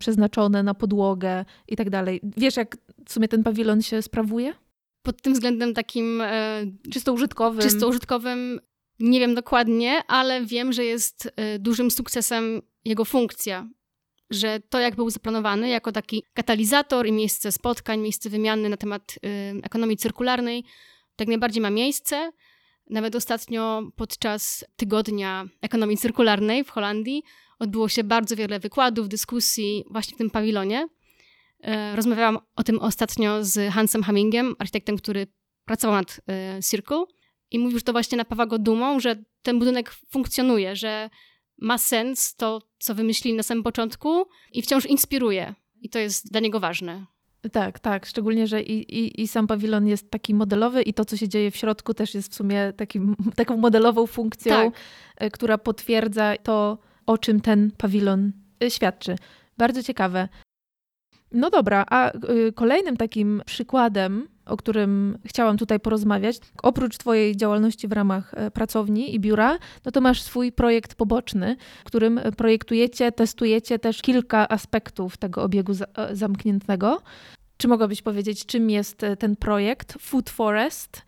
[0.00, 2.20] przeznaczone na podłogę i tak dalej.
[2.36, 4.54] Wiesz, jak w sumie ten pawilon się sprawuje?
[5.02, 7.62] Pod tym względem takim e, czysto użytkowym.
[7.62, 8.60] Czysto użytkowym
[9.00, 13.68] nie wiem dokładnie, ale wiem, że jest e, dużym sukcesem jego funkcja
[14.30, 19.14] że to, jak był zaplanowany jako taki katalizator i miejsce spotkań, miejsce wymiany na temat
[19.16, 20.64] y, ekonomii cyrkularnej,
[21.16, 22.32] tak najbardziej ma miejsce.
[22.90, 27.22] Nawet ostatnio podczas tygodnia ekonomii cyrkularnej w Holandii
[27.58, 30.88] odbyło się bardzo wiele wykładów, dyskusji właśnie w tym pawilonie.
[31.64, 35.26] Y, rozmawiałam o tym ostatnio z Hansem Hammingiem, architektem, który
[35.64, 36.20] pracował nad
[36.58, 37.04] y, Circle
[37.50, 41.10] i mówił, że to właśnie napawa go dumą, że ten budynek funkcjonuje, że
[41.60, 45.54] ma sens to, co wymyślili na samym początku i wciąż inspiruje.
[45.82, 47.06] I to jest dla niego ważne.
[47.52, 48.06] Tak, tak.
[48.06, 51.50] Szczególnie, że i, i, i sam pawilon jest taki modelowy i to, co się dzieje
[51.50, 54.80] w środku też jest w sumie takim, taką modelową funkcją, tak.
[55.16, 59.16] E, która potwierdza to, o czym ten pawilon e, świadczy.
[59.58, 60.28] Bardzo ciekawe.
[61.32, 62.12] No dobra, a
[62.48, 68.50] y, kolejnym takim przykładem, o którym chciałam tutaj porozmawiać, oprócz Twojej działalności w ramach e,
[68.50, 74.48] pracowni i biura, no to masz swój projekt poboczny, w którym projektujecie, testujecie też kilka
[74.48, 77.02] aspektów tego obiegu e, zamkniętego.
[77.56, 81.02] Czy mogłabyś powiedzieć, czym jest e, ten projekt Food Forest,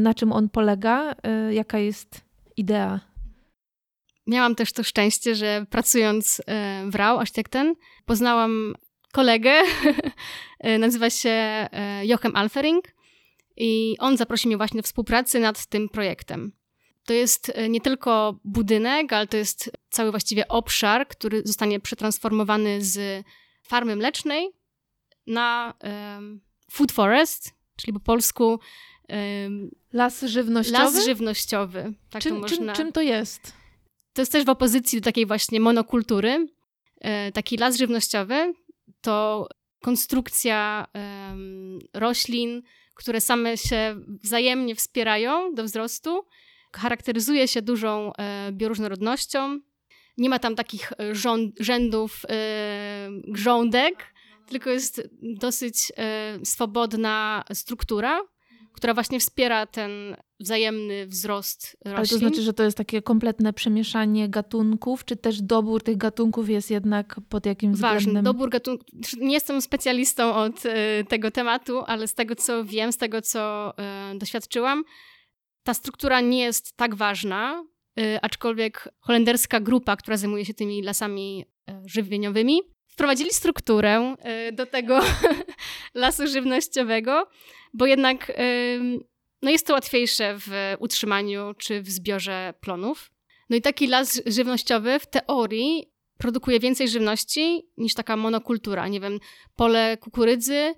[0.00, 1.14] na czym on polega,
[1.50, 2.20] jaka jest
[2.56, 3.00] idea?
[4.26, 6.42] Miałam też to szczęście, że pracując
[6.90, 7.74] w RAU Architekten
[8.06, 8.74] poznałam
[9.14, 9.52] kolegę,
[10.58, 12.84] e, nazywa się e, Jochem Alfering
[13.56, 16.52] i on zaprosił mnie właśnie do współpracy nad tym projektem.
[17.04, 22.84] To jest e, nie tylko budynek, ale to jest cały właściwie obszar, który zostanie przetransformowany
[22.84, 23.26] z
[23.62, 24.50] farmy mlecznej
[25.26, 28.60] na um, food forest, czyli po polsku
[29.08, 30.78] um, las żywnościowy.
[30.78, 31.94] Las żywnościowy.
[32.10, 32.56] Tak czym, to można...
[32.56, 33.52] czym, czym to jest?
[34.12, 36.46] To jest też w opozycji do takiej właśnie monokultury.
[37.32, 38.54] Taki las żywnościowy
[39.04, 39.48] to
[39.82, 40.86] konstrukcja
[41.94, 42.62] roślin,
[42.94, 46.24] które same się wzajemnie wspierają do wzrostu.
[46.76, 49.60] Charakteryzuje się dużą e, bioróżnorodnością.
[50.18, 54.14] Nie ma tam takich e, rząd, rzędów e, grządek,
[54.46, 55.92] tylko jest dosyć
[56.44, 58.20] swobodna struktura,
[58.74, 61.96] która właśnie wspiera ten wzajemny wzrost roślin.
[61.96, 66.48] Ale to znaczy, że to jest takie kompletne przemieszanie gatunków, czy też dobór tych gatunków
[66.48, 67.98] jest jednak pod jakimś Ważny.
[67.98, 68.24] względem?
[68.24, 68.88] Dobór gatunków.
[69.20, 70.70] Nie jestem specjalistą od y,
[71.08, 73.72] tego tematu, ale z tego, co wiem, z tego, co
[74.14, 74.84] y, doświadczyłam,
[75.62, 77.64] ta struktura nie jest tak ważna,
[78.00, 81.44] y, aczkolwiek holenderska grupa, która zajmuje się tymi lasami
[81.86, 82.60] żywieniowymi.
[82.86, 84.14] Wprowadzili strukturę
[84.52, 85.00] do tego
[85.94, 87.26] lasu żywnościowego,
[87.74, 88.32] bo jednak
[89.42, 93.10] no jest to łatwiejsze w utrzymaniu czy w zbiorze plonów.
[93.50, 98.88] No i taki las żywnościowy w teorii produkuje więcej żywności niż taka monokultura.
[98.88, 99.18] Nie wiem,
[99.56, 100.74] pole kukurydzy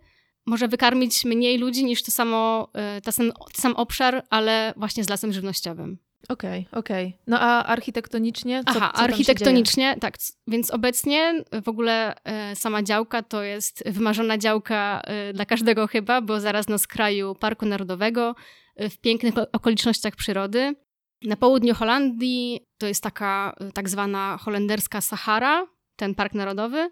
[0.47, 2.71] może wykarmić mniej ludzi niż to samo,
[3.05, 5.99] sam, ten sam obszar, ale właśnie z lasem żywnościowym.
[6.29, 7.07] Okej, okay, okej.
[7.07, 7.19] Okay.
[7.27, 8.65] No a architektonicznie?
[8.65, 10.15] Co, Aha, co architektonicznie, tak.
[10.47, 16.21] Więc obecnie w ogóle e, sama działka to jest wymarzona działka e, dla każdego chyba,
[16.21, 18.35] bo zaraz na skraju Parku Narodowego,
[18.79, 20.75] w pięknych okolicznościach przyrody.
[21.23, 25.67] Na południu Holandii to jest taka tak zwana holenderska Sahara,
[25.97, 26.91] ten park narodowy.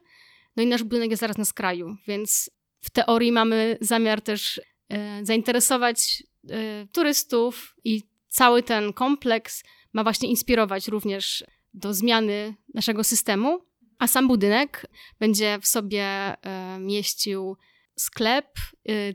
[0.56, 5.24] No i nasz budynek jest zaraz na skraju, więc w teorii mamy zamiar też e,
[5.24, 8.02] zainteresować e, turystów i
[8.34, 13.60] cały ten kompleks ma właśnie inspirować również do zmiany naszego systemu,
[13.98, 14.86] a sam budynek
[15.20, 17.56] będzie w sobie e, mieścił
[17.96, 18.46] sklep,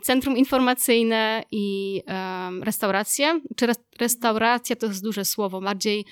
[0.01, 2.01] centrum informacyjne i
[2.61, 3.41] restaurację.
[3.55, 3.67] Czy
[3.99, 6.05] restauracja to jest duże słowo, bardziej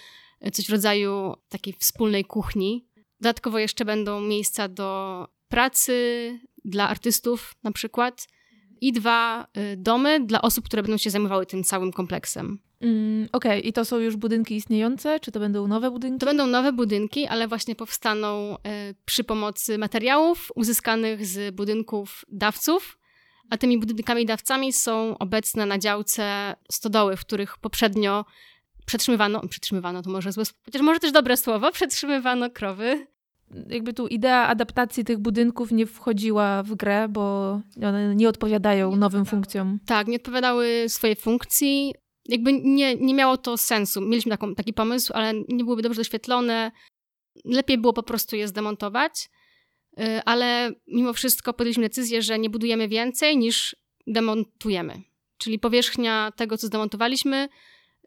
[0.53, 2.87] coś w rodzaju takiej wspólnej kuchni.
[3.21, 8.27] Dodatkowo jeszcze będą miejsca do pracy, dla artystów na przykład
[8.81, 9.47] i dwa
[9.77, 12.66] domy dla osób, które będą się zajmowały tym całym kompleksem.
[12.81, 13.59] Mm, Okej, okay.
[13.59, 16.19] i to są już budynki istniejące, czy to będą nowe budynki?
[16.19, 18.57] To będą nowe budynki, ale właśnie powstaną y,
[19.05, 22.97] przy pomocy materiałów uzyskanych z budynków dawców,
[23.49, 28.25] a tymi budynkami dawcami są obecne na działce stodoły, w których poprzednio
[28.85, 33.07] przetrzymywano, przetrzymywano to może złe, chociaż może też dobre słowo, przetrzymywano krowy
[33.69, 37.21] jakby tu idea adaptacji tych budynków nie wchodziła w grę, bo
[37.83, 39.79] one nie odpowiadają nie nowym funkcjom.
[39.85, 41.93] Tak, nie odpowiadały swojej funkcji.
[42.27, 44.01] Jakby nie, nie miało to sensu.
[44.01, 46.71] Mieliśmy taką, taki pomysł, ale nie byłyby dobrze doświetlone.
[47.45, 49.29] Lepiej było po prostu je zdemontować.
[49.99, 53.75] Y, ale mimo wszystko podjęliśmy decyzję, że nie budujemy więcej niż
[54.07, 55.01] demontujemy.
[55.37, 57.49] Czyli powierzchnia tego, co zdemontowaliśmy,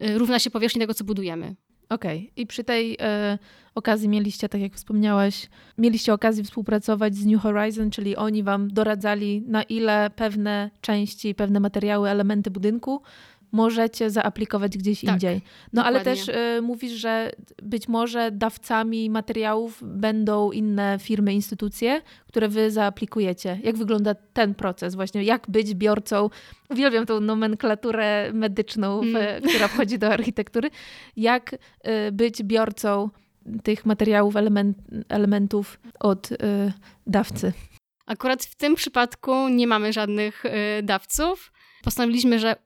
[0.02, 1.56] y, równa się powierzchni tego, co budujemy.
[1.90, 2.18] Okej.
[2.18, 2.32] Okay.
[2.36, 3.38] I przy tej e,
[3.74, 5.48] okazji mieliście, tak jak wspomniałaś,
[5.78, 11.60] mieliście okazję współpracować z New Horizon, czyli oni wam doradzali, na ile pewne części, pewne
[11.60, 13.02] materiały, elementy budynku
[13.52, 15.34] możecie zaaplikować gdzieś tak, indziej.
[15.72, 15.98] No dokładnie.
[15.98, 17.30] ale też y, mówisz, że
[17.62, 23.58] być może dawcami materiałów będą inne firmy, instytucje, które wy zaaplikujecie.
[23.62, 25.22] Jak wygląda ten proces właśnie?
[25.22, 26.30] Jak być biorcą?
[26.68, 29.42] Uwielbiam tą nomenklaturę medyczną, mm.
[29.42, 30.70] która wchodzi do architektury.
[31.16, 33.10] Jak y, być biorcą
[33.62, 34.78] tych materiałów, element,
[35.08, 36.36] elementów od y,
[37.06, 37.52] dawcy?
[38.06, 41.52] Akurat w tym przypadku nie mamy żadnych y, dawców.
[41.82, 42.56] Postanowiliśmy, że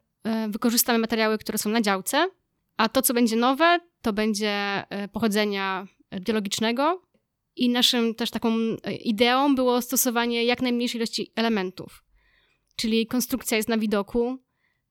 [0.49, 2.29] wykorzystamy materiały, które są na działce,
[2.77, 4.51] a to, co będzie nowe, to będzie
[4.91, 5.87] e, pochodzenia
[6.21, 7.03] biologicznego.
[7.57, 8.49] I naszym też taką
[8.83, 12.05] e, ideą było stosowanie jak najmniejszej ilości elementów.
[12.77, 14.39] Czyli konstrukcja jest na widoku,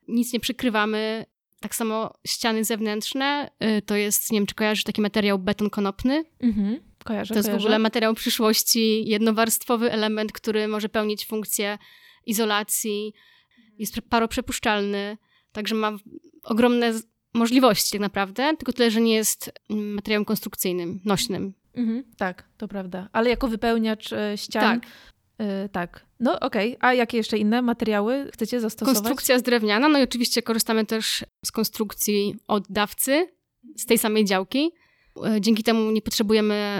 [0.07, 1.25] nic nie przykrywamy.
[1.59, 3.49] Tak samo ściany zewnętrzne,
[3.85, 6.25] to jest, nie wiem, czy kojarzysz taki materiał beton konopny?
[6.39, 7.63] Mhm, kojarzę, To jest kojarzę.
[7.63, 11.77] w ogóle materiał przyszłości, jednowarstwowy element, który może pełnić funkcję
[12.25, 13.13] izolacji,
[13.77, 15.17] jest paroprzepuszczalny,
[15.51, 15.91] także ma
[16.43, 16.93] ogromne
[17.33, 21.53] możliwości tak naprawdę, tylko tyle, że nie jest mm, materiałem konstrukcyjnym, nośnym.
[21.75, 23.09] Mhm, tak, to prawda.
[23.13, 24.81] Ale jako wypełniacz e, ścian.
[24.81, 24.89] Tak.
[25.39, 26.05] Yy, tak.
[26.19, 26.89] No okej, okay.
[26.89, 28.95] a jakie jeszcze inne materiały chcecie zastosować?
[28.95, 33.27] Konstrukcja jest drewniana, no i oczywiście korzystamy też z konstrukcji od dawcy,
[33.77, 34.71] z tej samej działki.
[35.25, 36.79] E, dzięki temu nie potrzebujemy e,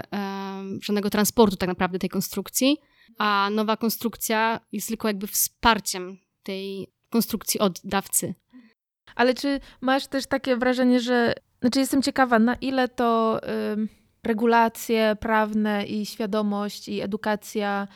[0.82, 2.76] żadnego transportu tak naprawdę tej konstrukcji,
[3.18, 8.34] a nowa konstrukcja jest tylko jakby wsparciem tej konstrukcji od dawcy.
[9.14, 11.34] Ale czy masz też takie wrażenie, że.
[11.60, 13.88] Znaczy, jestem ciekawa, na ile to y,
[14.24, 17.88] regulacje prawne i świadomość i edukacja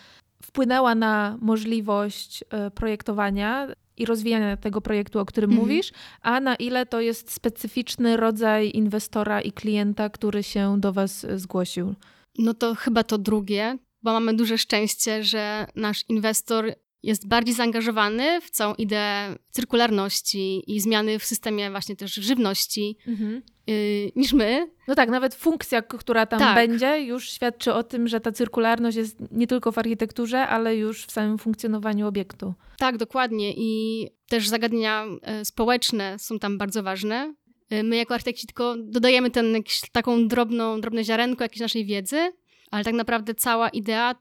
[0.43, 5.69] wpłynęła na możliwość y, projektowania i rozwijania tego projektu, o którym mhm.
[5.69, 5.93] mówisz,
[6.23, 11.95] a na ile to jest specyficzny rodzaj inwestora i klienta, który się do Was zgłosił?
[12.39, 18.41] No to chyba to drugie, bo mamy duże szczęście, że nasz inwestor jest bardziej zaangażowany
[18.41, 23.43] w całą ideę cyrkularności i zmiany w systemie właśnie też żywności mhm.
[23.67, 24.71] yy, niż my.
[24.89, 26.55] No tak, nawet funkcja, która tam tak.
[26.55, 31.07] będzie, już świadczy o tym, że ta cyrkularność jest nie tylko w architekturze, ale już
[31.07, 32.55] w samym funkcjonowaniu obiektu.
[32.79, 33.53] Tak, dokładnie.
[33.57, 35.07] I też zagadnienia
[35.41, 37.35] y, społeczne są tam bardzo ważne.
[37.73, 42.33] Y, my jako architekci tylko dodajemy ten, jakiś, taką drobną, drobne ziarenko jakiejś naszej wiedzy,
[42.71, 44.15] ale tak naprawdę cała idea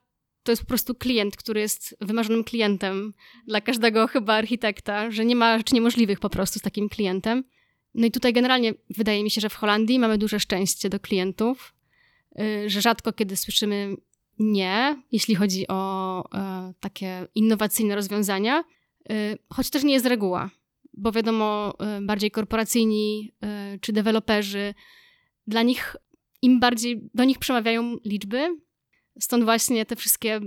[0.48, 3.14] to jest po prostu klient, który jest wymarzonym klientem
[3.46, 7.44] dla każdego chyba architekta, że nie ma rzeczy niemożliwych po prostu z takim klientem.
[7.94, 11.74] No i tutaj generalnie wydaje mi się, że w Holandii mamy duże szczęście do klientów.
[12.40, 13.96] y, że rzadko kiedy słyszymy
[14.38, 18.64] nie, jeśli chodzi o e, takie innowacyjne rozwiązania,
[19.12, 20.50] y, choć też nie jest reguła,
[20.94, 23.32] bo wiadomo, y, bardziej korporacyjni
[23.80, 24.74] czy deweloperzy,
[25.46, 25.96] dla nich
[26.42, 28.58] im bardziej do nich przemawiają liczby,
[29.20, 30.40] stąd właśnie te wszystkie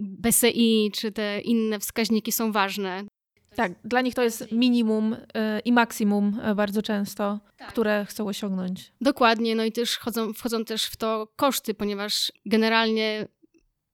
[0.00, 3.04] BCI czy te inne wskaźniki są ważne.
[3.56, 5.18] Tak, dla nich to jest minimum y,
[5.64, 7.68] i maksimum y, bardzo często, tak.
[7.68, 8.92] które chcą osiągnąć.
[9.00, 13.28] Dokładnie, no i też wchodzą, wchodzą też w to koszty, ponieważ generalnie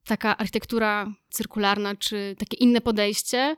[0.06, 3.56] taka architektura cyrkularna czy takie inne podejście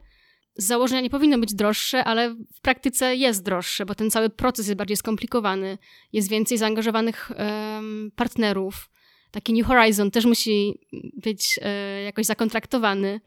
[0.56, 4.66] z założenia nie powinno być droższe, ale w praktyce jest droższe, bo ten cały proces
[4.66, 5.78] jest bardziej skomplikowany,
[6.12, 8.90] jest więcej zaangażowanych um, partnerów.
[9.36, 10.78] Taki New Horizon też musi
[11.16, 13.20] być e, jakoś zakontraktowany.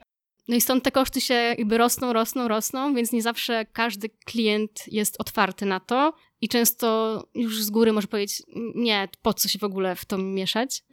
[0.48, 4.84] No i stąd te koszty się jakby rosną, rosną, rosną, więc nie zawsze każdy klient
[4.88, 8.44] jest otwarty na to i często już z góry może powiedzieć,
[8.76, 10.84] nie, po co się w ogóle w to mieszać.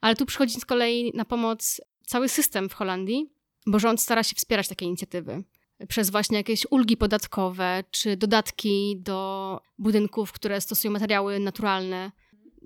[0.00, 3.30] Ale tu przychodzi z kolei na pomoc cały system w Holandii,
[3.66, 5.42] bo rząd stara się wspierać takie inicjatywy
[5.88, 12.12] przez właśnie jakieś ulgi podatkowe czy dodatki do budynków, które stosują materiały naturalne.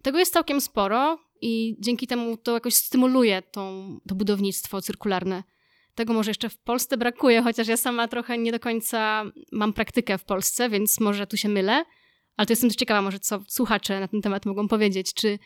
[0.02, 5.42] Tego jest całkiem sporo i dzięki temu to jakoś stymuluje tą, to budownictwo cyrkularne.
[5.94, 10.18] Tego może jeszcze w Polsce brakuje, chociaż ja sama trochę nie do końca mam praktykę
[10.18, 11.84] w Polsce, więc może tu się mylę.
[12.36, 15.14] Ale to jestem też ciekawa, może co słuchacze na ten temat mogą powiedzieć.
[15.14, 15.38] Czy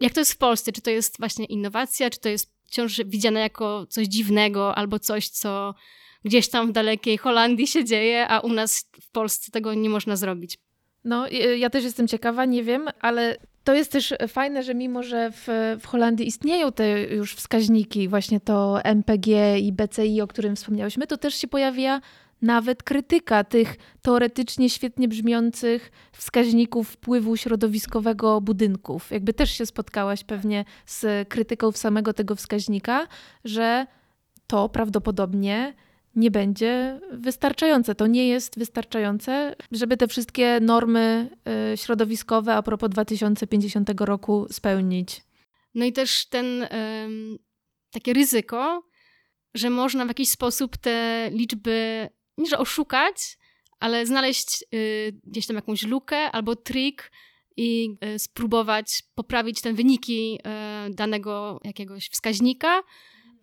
[0.00, 0.72] jak to jest w Polsce?
[0.72, 5.28] Czy to jest właśnie innowacja, czy to jest wciąż widziane jako coś dziwnego albo coś,
[5.28, 5.74] co
[6.24, 10.16] gdzieś tam w dalekiej Holandii się dzieje, a u nas w Polsce tego nie można
[10.16, 10.58] zrobić?
[11.04, 11.26] No,
[11.58, 15.46] ja też jestem ciekawa, nie wiem, ale to jest też fajne, że mimo, że w,
[15.80, 21.16] w Holandii istnieją te już wskaźniki, właśnie to MPG i BCI, o którym wspomniałyśmy, to
[21.16, 22.00] też się pojawia
[22.42, 29.10] nawet krytyka tych teoretycznie świetnie brzmiących wskaźników wpływu środowiskowego budynków.
[29.10, 33.06] Jakby też się spotkałaś pewnie z krytyką samego tego wskaźnika,
[33.44, 33.86] że
[34.46, 35.74] to prawdopodobnie
[36.16, 37.94] nie będzie wystarczające.
[37.94, 41.30] To nie jest wystarczające, żeby te wszystkie normy
[41.72, 45.20] y, środowiskowe a propos 2050 roku spełnić.
[45.74, 46.66] No i też ten
[47.90, 48.82] takie ryzyko,
[49.54, 52.08] że można w jakiś sposób te liczby
[52.38, 53.38] nie że oszukać,
[53.80, 57.12] ale znaleźć y, gdzieś tam jakąś lukę albo trik
[57.56, 60.38] i y, spróbować poprawić te wyniki
[60.90, 62.82] danego jakiegoś wskaźnika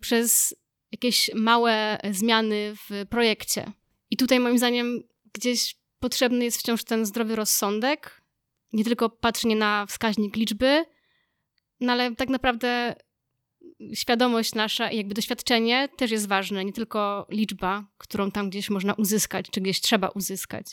[0.00, 0.54] przez
[0.92, 3.72] jakieś małe zmiany w projekcie.
[4.10, 8.22] I tutaj moim zdaniem gdzieś potrzebny jest wciąż ten zdrowy rozsądek,
[8.72, 10.84] nie tylko patrzenie na wskaźnik liczby,
[11.80, 12.94] no ale tak naprawdę
[13.94, 18.94] świadomość nasza i jakby doświadczenie też jest ważne, nie tylko liczba, którą tam gdzieś można
[18.94, 20.66] uzyskać, czy gdzieś trzeba uzyskać.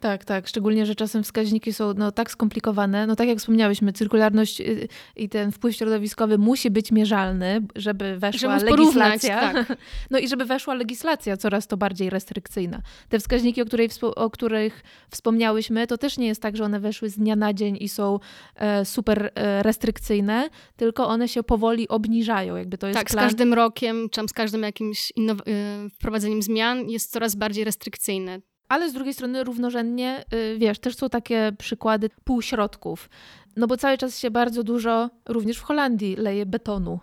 [0.00, 0.48] Tak, tak.
[0.48, 3.06] Szczególnie, że czasem wskaźniki są no, tak skomplikowane.
[3.06, 8.58] No tak jak wspomniałyśmy, cyrkularność y, i ten wpływ środowiskowy musi być mierzalny, żeby weszła
[8.58, 9.40] żeby legislacja.
[9.50, 9.76] Tak.
[10.10, 12.82] No i żeby weszła legislacja coraz to bardziej restrykcyjna.
[13.08, 17.08] Te wskaźniki, o, której, o których wspomniałyśmy, to też nie jest tak, że one weszły
[17.08, 18.18] z dnia na dzień i są
[18.56, 22.56] e, super e, restrykcyjne, tylko one się powoli obniżają.
[22.56, 23.24] Jakby to jest tak, plan...
[23.24, 25.48] z każdym rokiem, czy z każdym jakimś innow-
[25.86, 28.40] y, wprowadzeniem zmian jest coraz bardziej restrykcyjne
[28.70, 33.10] ale z drugiej strony równorzędnie, y, wiesz, też są takie przykłady półśrodków.
[33.56, 37.00] No bo cały czas się bardzo dużo, również w Holandii, leje betonu.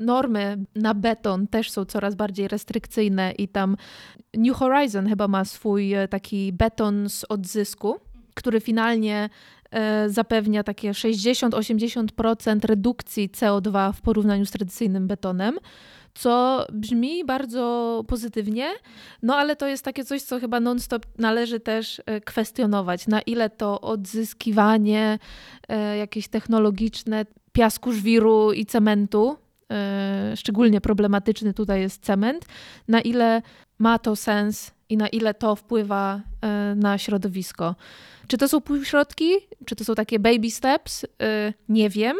[0.00, 3.76] Normy na beton też są coraz bardziej restrykcyjne i tam
[4.34, 7.96] New Horizon chyba ma swój e, taki beton z odzysku,
[8.34, 9.30] który finalnie
[9.70, 15.58] e, zapewnia takie 60-80% redukcji CO2 w porównaniu z tradycyjnym betonem
[16.14, 18.70] co brzmi bardzo pozytywnie,
[19.22, 23.50] no ale to jest takie coś, co chyba non-stop należy też e, kwestionować, na ile
[23.50, 25.18] to odzyskiwanie
[25.68, 29.36] e, jakieś technologiczne piasku, żwiru i cementu,
[29.70, 32.46] e, szczególnie problematyczny tutaj jest cement,
[32.88, 33.42] na ile
[33.78, 36.20] ma to sens i na ile to wpływa
[36.76, 37.74] na środowisko.
[38.26, 39.32] Czy to są półśrodki,
[39.64, 41.06] czy to są takie baby steps?
[41.68, 42.16] Nie wiem,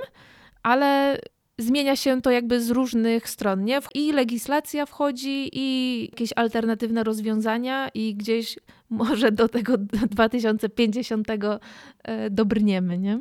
[0.62, 1.18] ale
[1.58, 3.80] zmienia się to jakby z różnych stron, nie?
[3.94, 8.58] I legislacja wchodzi, i jakieś alternatywne rozwiązania, i gdzieś
[8.90, 13.20] może do tego 2050 e, dobrniemy, nie?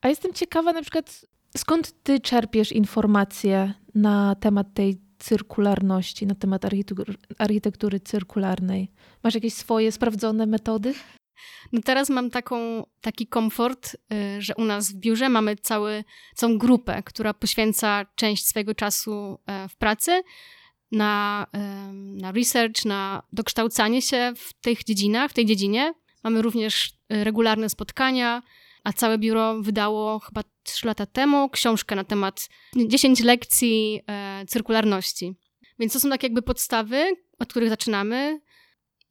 [0.00, 6.64] A jestem ciekawa na przykład, skąd ty czerpiesz informacje na temat tej cyrkularności, na temat
[6.64, 8.90] architektury, architektury cyrkularnej?
[9.22, 10.94] Masz jakieś swoje sprawdzone metody?
[11.72, 16.58] No teraz mam taką, taki komfort, y, że u nas w biurze mamy cały, całą
[16.58, 20.22] grupę, która poświęca część swojego czasu e, w pracy
[20.92, 21.46] na,
[21.94, 25.94] na research, na dokształcanie się w tych dziedzinach, w tej dziedzinie.
[26.24, 28.42] Mamy również y, regularne spotkania,
[28.84, 35.34] a całe biuro wydało chyba 3 lata temu książkę na temat 10 lekcji e, cyrkularności.
[35.78, 38.40] Więc to są tak jakby podstawy, od których zaczynamy.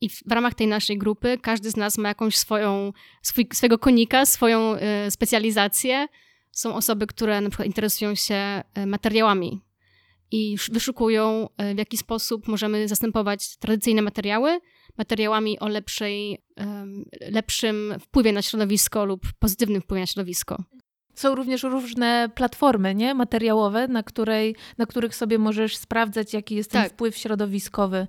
[0.02, 3.78] I w, w ramach tej naszej grupy każdy z nas ma jakąś swoją, swój, swojego
[3.80, 6.08] konika, swoją e, specjalizację.
[6.52, 9.62] Są osoby, które na przykład interesują się e, materiałami
[10.32, 14.60] i wyszukują, e, w jaki sposób możemy zastępować tradycyjne materiały
[14.98, 16.41] materiałami o lepszej,
[17.32, 20.64] lepszym wpływie na środowisko lub pozytywnym wpływie na środowisko.
[21.18, 23.14] Są również różne platformy nie?
[23.14, 26.91] materiałowe, na, której, na których sobie możesz sprawdzać, jaki jest ten tak.
[26.91, 28.08] wpływ środowiskowy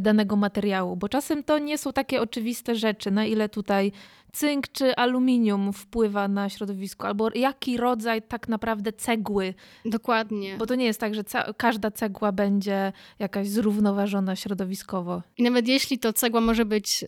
[0.00, 3.92] danego materiału, bo czasem to nie są takie oczywiste rzeczy, na ile tutaj
[4.32, 9.54] cynk czy aluminium wpływa na środowisko, albo jaki rodzaj tak naprawdę cegły.
[9.84, 10.56] Dokładnie.
[10.56, 11.24] Bo to nie jest tak, że
[11.56, 15.22] każda cegła będzie jakaś zrównoważona środowiskowo.
[15.38, 17.04] I nawet jeśli to cegła może być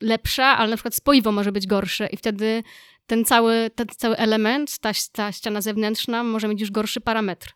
[0.00, 2.62] lepsza, ale na przykład spoiwo może być gorsze i wtedy
[3.06, 7.54] ten cały, ten cały element, ta, ta ściana zewnętrzna może mieć już gorszy parametr.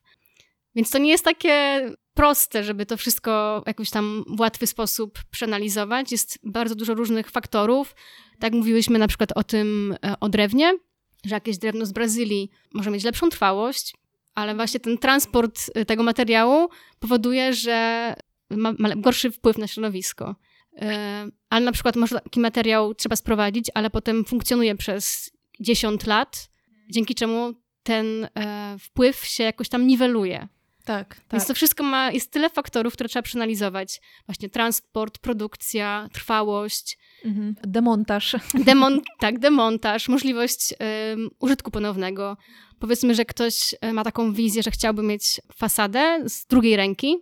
[0.75, 1.81] Więc to nie jest takie
[2.15, 6.13] proste, żeby to wszystko jakoś tam w łatwy sposób przeanalizować.
[6.13, 7.95] Jest bardzo dużo różnych faktorów.
[8.39, 10.79] Tak mówiłyśmy na przykład o tym, e, o drewnie,
[11.25, 13.95] że jakieś drewno z Brazylii może mieć lepszą trwałość,
[14.35, 16.69] ale właśnie ten transport e, tego materiału
[17.01, 18.15] powoduje, że
[18.51, 20.37] ma, ma gorszy wpływ na środowisko.
[20.77, 26.51] E, ale na przykład może taki materiał trzeba sprowadzić, ale potem funkcjonuje przez 10 lat,
[26.91, 30.49] dzięki czemu ten e, wpływ się jakoś tam niweluje.
[30.85, 31.25] Tak, tak.
[31.33, 34.01] Więc to wszystko ma, jest tyle faktorów, które trzeba przeanalizować.
[34.27, 36.99] Właśnie transport, produkcja, trwałość.
[37.25, 37.55] Mhm.
[37.63, 38.37] Demontaż.
[38.67, 40.75] Demon, tak, demontaż, możliwość
[41.11, 42.37] um, użytku ponownego.
[42.79, 47.17] Powiedzmy, że ktoś e, ma taką wizję, że chciałby mieć fasadę z drugiej ręki,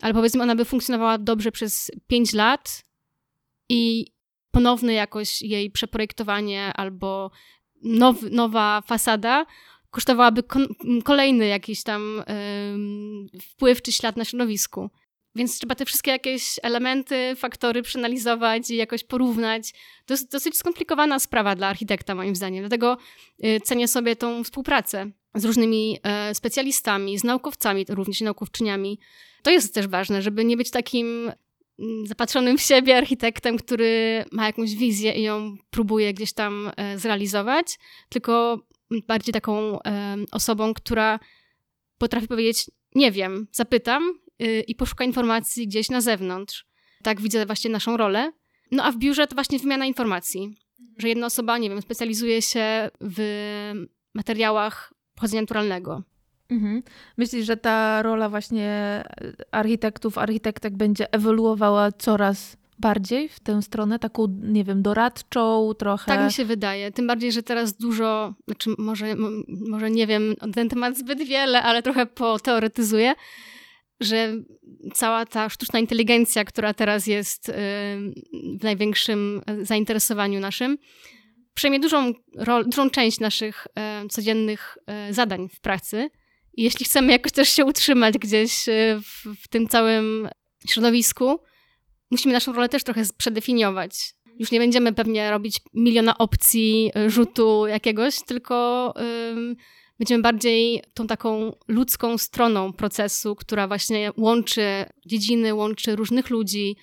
[0.00, 2.84] ale powiedzmy, ona by funkcjonowała dobrze przez 5 lat
[3.68, 4.12] i
[4.50, 7.30] ponowne jakoś jej przeprojektowanie albo
[7.82, 9.46] now, nowa fasada
[9.92, 10.42] kosztowałaby
[11.04, 12.22] kolejny jakiś tam
[13.42, 14.90] wpływ czy ślad na środowisku.
[15.34, 19.72] Więc trzeba te wszystkie jakieś elementy, faktory przeanalizować i jakoś porównać.
[20.06, 22.62] To jest dosyć skomplikowana sprawa dla architekta, moim zdaniem.
[22.62, 22.96] Dlatego
[23.44, 28.98] y, cenię sobie tą współpracę z różnymi e, specjalistami, z naukowcami, również naukowczyniami.
[29.42, 31.32] To jest też ważne, żeby nie być takim
[31.78, 36.98] mm, zapatrzonym w siebie architektem, który ma jakąś wizję i ją próbuje gdzieś tam e,
[36.98, 37.78] zrealizować,
[38.08, 38.58] tylko
[39.06, 39.78] bardziej taką
[40.32, 41.20] osobą, która
[41.98, 46.66] potrafi powiedzieć: Nie wiem, zapytam y, i poszuka informacji gdzieś na zewnątrz.
[47.02, 48.32] Tak widzę właśnie naszą rolę.
[48.70, 50.56] No a w biurze to właśnie wymiana informacji,
[50.98, 53.22] że jedna osoba, nie wiem, specjalizuje się w
[54.14, 56.02] materiałach pochodzenia naturalnego.
[56.50, 56.82] Mhm.
[57.16, 59.02] Myślisz, że ta rola właśnie
[59.50, 66.06] architektów, architektek będzie ewoluowała coraz bardziej w tę stronę, taką, nie wiem, doradczą trochę.
[66.06, 66.92] Tak mi się wydaje.
[66.92, 69.14] Tym bardziej, że teraz dużo, znaczy może,
[69.48, 73.14] może nie wiem na ten temat zbyt wiele, ale trochę poteoretyzuję,
[74.00, 74.32] że
[74.94, 77.52] cała ta sztuczna inteligencja, która teraz jest y,
[78.60, 80.78] w największym zainteresowaniu naszym,
[81.54, 83.66] przejmie dużą, rol, dużą część naszych
[84.04, 84.78] y, codziennych
[85.10, 86.10] y, zadań w pracy.
[86.54, 88.64] I jeśli chcemy jakoś też się utrzymać gdzieś
[89.04, 90.28] w, w tym całym
[90.68, 91.38] środowisku,
[92.12, 94.14] musimy naszą rolę też trochę przedefiniować.
[94.38, 98.94] Już nie będziemy pewnie robić miliona opcji y, rzutu jakiegoś, tylko
[99.98, 106.76] będziemy bardziej tą taką ludzką stroną procesu, która właśnie łączy dziedziny, łączy różnych ludzi,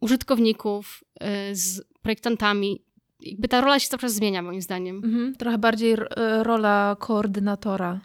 [0.00, 1.04] użytkowników
[1.50, 2.82] y, z projektantami.
[3.20, 4.96] Jakby ta rola się cały czas zmienia, moim zdaniem.
[4.96, 5.98] Mhm, trochę bardziej y,
[6.42, 8.00] rola koordynatora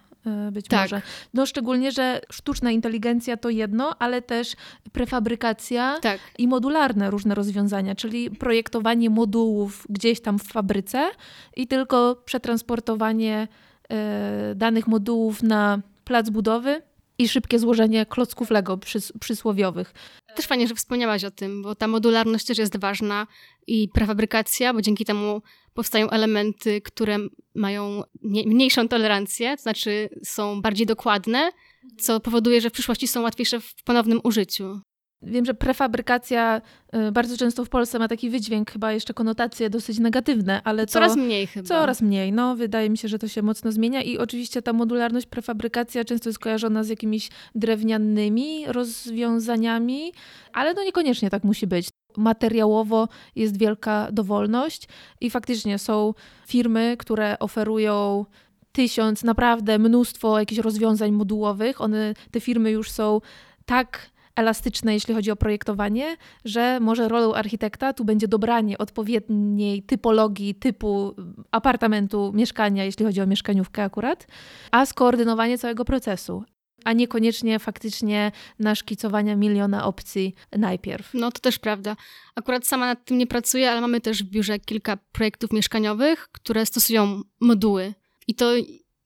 [0.51, 0.81] być tak.
[0.81, 1.01] może.
[1.33, 4.55] No szczególnie, że sztuczna inteligencja to jedno, ale też
[4.91, 6.19] prefabrykacja tak.
[6.37, 11.09] i modularne różne rozwiązania, czyli projektowanie modułów gdzieś tam w fabryce
[11.55, 13.47] i tylko przetransportowanie
[13.89, 16.81] e, danych modułów na plac budowy
[17.17, 19.93] i szybkie złożenie klocków Lego przys przysłowiowych.
[20.35, 23.27] Też fajnie, że wspomniałaś o tym, bo ta modularność też jest ważna
[23.67, 25.41] i prefabrykacja, bo dzięki temu
[25.73, 27.17] powstają elementy, które
[27.55, 31.51] mają mniejszą tolerancję, to znaczy są bardziej dokładne,
[31.99, 34.81] co powoduje, że w przyszłości są łatwiejsze w ponownym użyciu.
[35.23, 36.61] Wiem, że prefabrykacja
[37.07, 40.91] y, bardzo często w Polsce ma taki wydźwięk, chyba jeszcze konotacje dosyć negatywne, ale to,
[40.93, 41.67] coraz mniej chyba.
[41.67, 45.25] Coraz mniej, no wydaje mi się, że to się mocno zmienia i oczywiście ta modularność,
[45.25, 50.13] prefabrykacja często jest kojarzona z jakimiś drewnianymi rozwiązaniami,
[50.53, 51.89] ale no niekoniecznie tak musi być.
[52.17, 54.87] Materiałowo jest wielka dowolność
[55.21, 56.13] i faktycznie są
[56.47, 58.25] firmy, które oferują
[58.71, 61.81] tysiąc, naprawdę mnóstwo jakichś rozwiązań modułowych.
[61.81, 63.21] One, te firmy już są
[63.65, 70.55] tak elastyczne, jeśli chodzi o projektowanie, że może rolą architekta tu będzie dobranie odpowiedniej typologii,
[70.55, 71.15] typu
[71.51, 74.27] apartamentu, mieszkania, jeśli chodzi o mieszkaniówkę akurat,
[74.71, 76.43] a skoordynowanie całego procesu
[76.85, 81.13] a niekoniecznie faktycznie naszkicowania miliona opcji najpierw.
[81.13, 81.95] No to też prawda.
[82.35, 86.65] Akurat sama nad tym nie pracuję, ale mamy też w biurze kilka projektów mieszkaniowych, które
[86.65, 87.93] stosują moduły.
[88.27, 88.53] I to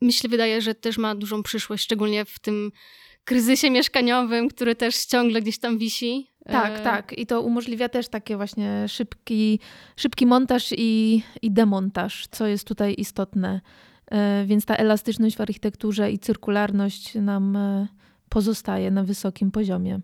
[0.01, 2.71] myślę, wydaje, że też ma dużą przyszłość, szczególnie w tym
[3.25, 6.27] kryzysie mieszkaniowym, który też ciągle gdzieś tam wisi.
[6.45, 6.83] Tak, e...
[6.83, 7.13] tak.
[7.17, 9.59] I to umożliwia też takie właśnie szybki,
[9.95, 13.61] szybki montaż i, i demontaż, co jest tutaj istotne.
[14.11, 17.87] E, więc ta elastyczność w architekturze i cyrkularność nam e,
[18.29, 19.99] pozostaje na wysokim poziomie.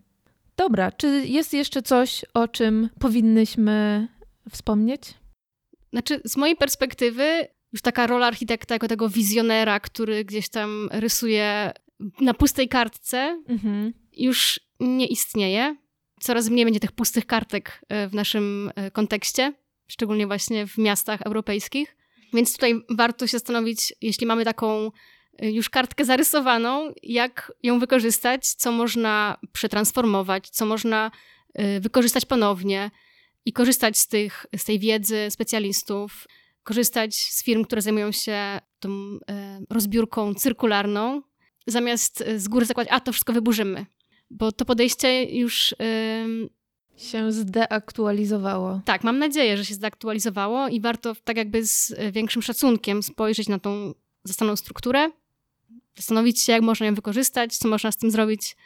[0.56, 4.08] Dobra, czy jest jeszcze coś, o czym powinnyśmy
[4.50, 5.14] wspomnieć?
[5.92, 11.72] Znaczy, z mojej perspektywy, już taka rola architekta jako tego wizjonera, który gdzieś tam rysuje
[12.20, 13.92] na pustej kartce, mhm.
[14.16, 15.76] już nie istnieje.
[16.20, 19.52] Coraz mniej będzie tych pustych kartek e, w naszym kontekście,
[19.88, 21.96] szczególnie właśnie w miastach europejskich.
[22.32, 24.90] Więc tutaj warto się zastanowić, jeśli mamy taką
[25.42, 31.10] y, już kartkę zarysowaną, jak ją wykorzystać, co można przetransformować, co można
[31.60, 32.90] y, wykorzystać ponownie
[33.44, 36.26] i korzystać z, tych, z tej wiedzy specjalistów,
[36.62, 39.18] korzystać z firm, które zajmują się tą y,
[39.70, 41.22] rozbiórką cyrkularną,
[41.66, 43.86] zamiast z góry zakładać, a to wszystko wyburzymy.
[44.30, 45.74] Bo to podejście już
[46.96, 48.80] się zdeaktualizowało.
[48.84, 53.48] Tak, mam nadzieję, że się zdeaktualizowało i warto tak jakby z e, większym szacunkiem spojrzeć
[53.48, 55.10] na tą zastaną strukturę,
[55.96, 58.56] zastanowić się, jak można ją wykorzystać, co można z tym zrobić.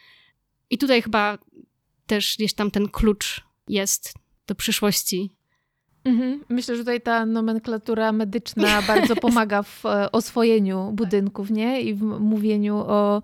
[0.70, 1.38] I tutaj chyba
[2.06, 4.14] też gdzieś tam ten klucz jest
[4.46, 5.30] do przyszłości.
[6.04, 6.44] Mhm.
[6.48, 11.80] Myślę, że tutaj ta nomenklatura medyczna bardzo pomaga w e, oswojeniu budynków, nie?
[11.80, 13.22] I w mówieniu o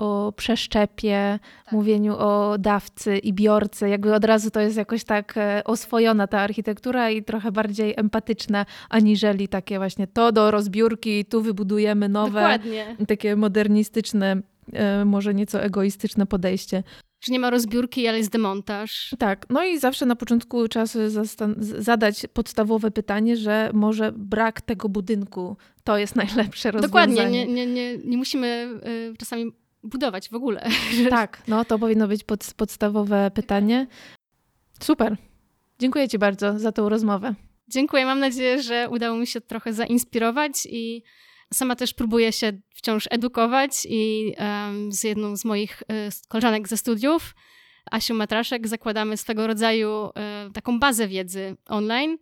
[0.00, 1.72] o przeszczepie, tak.
[1.72, 3.88] mówieniu o dawcy i biorcy.
[3.88, 8.66] Jakby od razu to jest jakoś tak e, oswojona ta architektura i trochę bardziej empatyczna,
[8.88, 12.96] aniżeli takie właśnie to do rozbiórki, tu wybudujemy nowe, Dokładnie.
[13.08, 14.42] takie modernistyczne,
[14.72, 16.82] e, może nieco egoistyczne podejście.
[17.20, 19.14] Że nie ma rozbiórki, ale jest demontaż.
[19.18, 21.10] Tak, no i zawsze na początku trzeba sobie
[21.58, 27.14] zadać podstawowe pytanie, że może brak tego budynku to jest najlepsze rozwiązanie.
[27.14, 28.68] Dokładnie, nie, nie, nie, nie musimy
[29.12, 29.52] y, czasami
[29.82, 30.68] budować w ogóle.
[31.10, 33.86] Tak, no to powinno być pod, podstawowe pytanie.
[34.80, 35.16] Super.
[35.78, 37.34] Dziękuję Ci bardzo za tą rozmowę.
[37.68, 38.04] Dziękuję.
[38.04, 41.02] Mam nadzieję, że udało mi się trochę zainspirować i
[41.54, 45.86] sama też próbuję się wciąż edukować i um, z jedną z moich y,
[46.28, 47.34] koleżanek ze studiów,
[47.90, 50.06] Asią Matraszek, zakładamy swego rodzaju
[50.48, 52.18] y, taką bazę wiedzy online.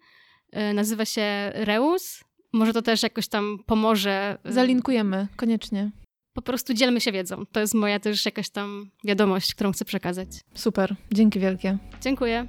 [0.70, 2.24] Y, nazywa się Reus.
[2.52, 4.38] Może to też jakoś tam pomoże.
[4.44, 5.90] Zalinkujemy, koniecznie
[6.38, 7.46] po prostu dzielmy się wiedzą.
[7.52, 10.28] To jest moja też jakaś tam wiadomość, którą chcę przekazać.
[10.54, 11.78] Super, dzięki wielkie.
[12.00, 12.46] Dziękuję.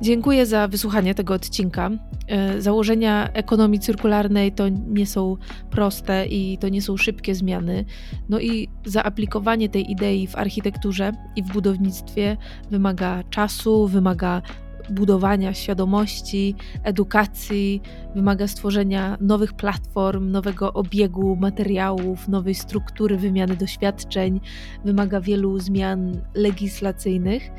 [0.00, 1.90] Dziękuję za wysłuchanie tego odcinka.
[2.28, 5.36] E, założenia ekonomii cyrkularnej to nie są
[5.70, 7.84] proste i to nie są szybkie zmiany.
[8.28, 12.36] No i zaaplikowanie tej idei w architekturze i w budownictwie
[12.70, 14.42] wymaga czasu, wymaga
[14.90, 17.82] budowania świadomości, edukacji,
[18.14, 24.40] wymaga stworzenia nowych platform, nowego obiegu materiałów, nowej struktury wymiany doświadczeń,
[24.84, 27.50] wymaga wielu zmian legislacyjnych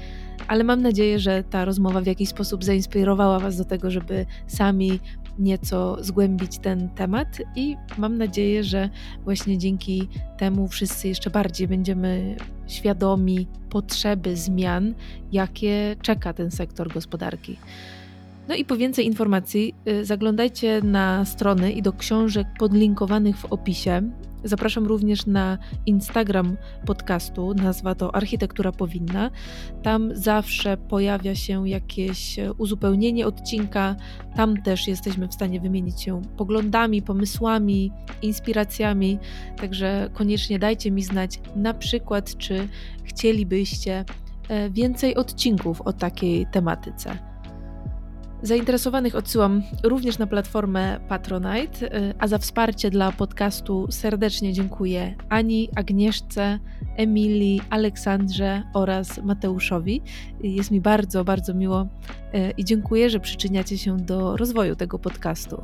[0.48, 5.00] ale mam nadzieję, że ta rozmowa w jakiś sposób zainspirowała Was do tego, żeby sami
[5.40, 8.90] nieco zgłębić ten temat i mam nadzieję, że
[9.24, 10.08] właśnie dzięki
[10.38, 12.36] temu wszyscy jeszcze bardziej będziemy
[12.68, 14.94] świadomi potrzeby zmian,
[15.32, 17.58] jakie czeka ten sektor gospodarki.
[18.48, 24.02] No i po więcej informacji y, zaglądajcie na strony i do książek podlinkowanych w opisie.
[24.44, 29.32] Zapraszam również na Instagram podcastu, nazwa to Architektura Powinna.
[29.84, 33.96] Tam zawsze pojawia się jakieś uzupełnienie odcinka.
[34.36, 39.20] Tam też jesteśmy w stanie wymienić się poglądami, pomysłami, inspiracjami.
[39.58, 42.68] Także koniecznie dajcie mi znać na przykład, czy
[43.04, 44.06] chcielibyście
[44.50, 47.35] e, więcej odcinków o takiej tematyce.
[48.44, 55.70] Zainteresowanych odsyłam również na platformę Patronite, y, a za wsparcie dla podcastu serdecznie dziękuję Ani,
[55.76, 56.60] Agnieszce,
[56.96, 60.02] Emilii, Aleksandrze oraz Mateuszowi.
[60.44, 61.88] Jest mi bardzo, bardzo miło y,
[62.58, 65.62] i dziękuję, że przyczyniacie się do rozwoju tego podcastu.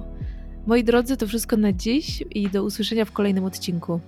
[0.67, 3.99] Moi drodzy, to wszystko na dziś i do usłyszenia w kolejnym odcinku.